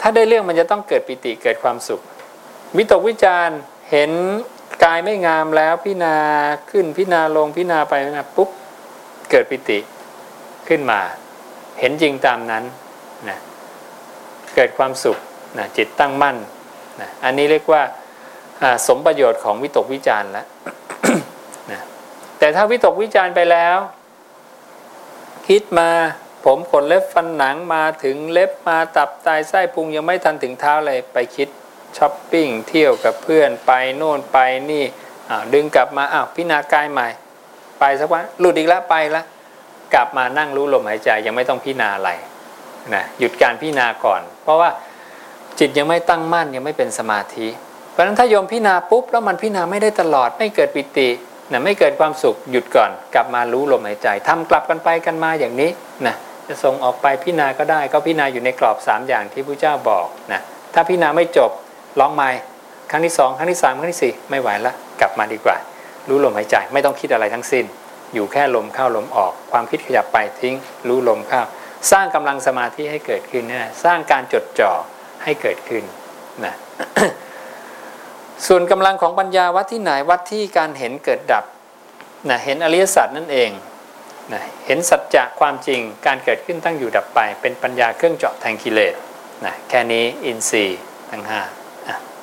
[0.00, 2.00] ถ้าได้เรื่องมันจะต้องเกิดปิติเกิดความสุข
[2.76, 3.48] วิตกวิจาร
[3.90, 4.10] เห็น
[4.84, 6.16] กายไม่งามแล้วพินา
[6.70, 8.48] ขึ้นพินาลงพินาไปนะปุ๊บ
[9.30, 9.78] เกิดปิติ
[10.68, 11.00] ขึ้นมา
[11.80, 12.64] เห็นจริงตามนั้น
[13.28, 13.38] นะ
[14.54, 15.18] เกิดความสุข
[15.58, 16.36] นะจิตตั้งมั่น
[17.00, 17.82] นะอันนี้เรียกว่า
[18.86, 20.46] สมประโยชน์ของวิตกวิจารณ์แล้ว
[21.70, 21.80] นะ
[22.38, 23.78] แต่ถ้าวิตกวิจารณ์ไปแล้ว
[25.48, 25.90] คิดมา
[26.44, 31.48] ผมขนเล็บฟันหนังมาถึงเล็บมาตับไตไส้พุงยังไม่ทันถึงเท้าเลยไปคิด
[31.96, 34.38] ช้อปปิ้งเที่ยวกับเพื่อนไปโน่นไป
[34.70, 34.84] นี่
[35.54, 37.08] ดึงกลับมาอ้าวพินากายใหม่
[37.80, 39.26] ไปสักวันหลุดอีกแล้วไปแล้ว
[39.94, 42.10] กลับมานั่งรู้ลมหายใจยังไม่ต้องพิจารณาอะไร
[42.94, 44.70] นะหยุดการพิจารณาก่อน เพราะว่า
[45.58, 47.48] จิตยังไม่ตั้งมั่นยังไม่เป็นสมาธิ
[47.90, 51.08] เพราะฉะนั้นถ้าโยมพิจารณาปุ๊บแล้วมันพิจารณาไม่ได้ตลอด ไม่เกิดปิติ
[51.50, 55.70] นะไม่เกิดความสุขหยุดก่อน กลับมารู้ลมหายใจทำกลับกันไปกันมาอย่างนี้
[56.06, 56.14] นะ
[56.48, 60.40] จะส่งออกไปพิจารณาก็ได้ ก็พิจารณาอยู่ในกรอบ 3 อย่างที่พระเจ้าบอกนะ
[60.74, 61.50] ถ้าพิจารณาไม่จบ
[62.00, 62.28] ร้องใหม่
[62.90, 65.56] ครั้งที่สองครั้งที่สามครั้งที่สี่ไม่ไหวละกลับมาดีกว่า
[66.08, 67.64] รู้ลมหายใจไม่ต้องคิดอะไรทั้งสิ้น
[68.14, 70.54] อยู่แค่ลมเข้าลมออก ความคิดขยับไปทิ้ง
[70.88, 71.42] รู้ลมเข้า
[71.92, 74.72] สร้างกำลังสมาธิให้เกิดขึ้นนะสร้างการจดจ่อ
[75.24, 75.84] ให้เกิดขึ้น
[76.44, 76.54] นะ
[78.46, 81.44] ส่วนกำลังของปัญญาวัดที่ไหนวัดที่การเห็นเกิดดับ
[82.28, 83.50] นะเห็นอริยสัจนั่นเอง
[84.32, 88.94] นะเห็นสัจจะความจริงการเกิดขึ้นตั้งอยู่ดับไป เป็นปัญญาเครื่องเจาะแทงกิเลส
[89.44, 90.80] นะแค่นี้อินทรีย์
[91.10, 91.42] ทั้งห้า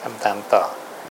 [0.01, 0.63] ทำตามต่อ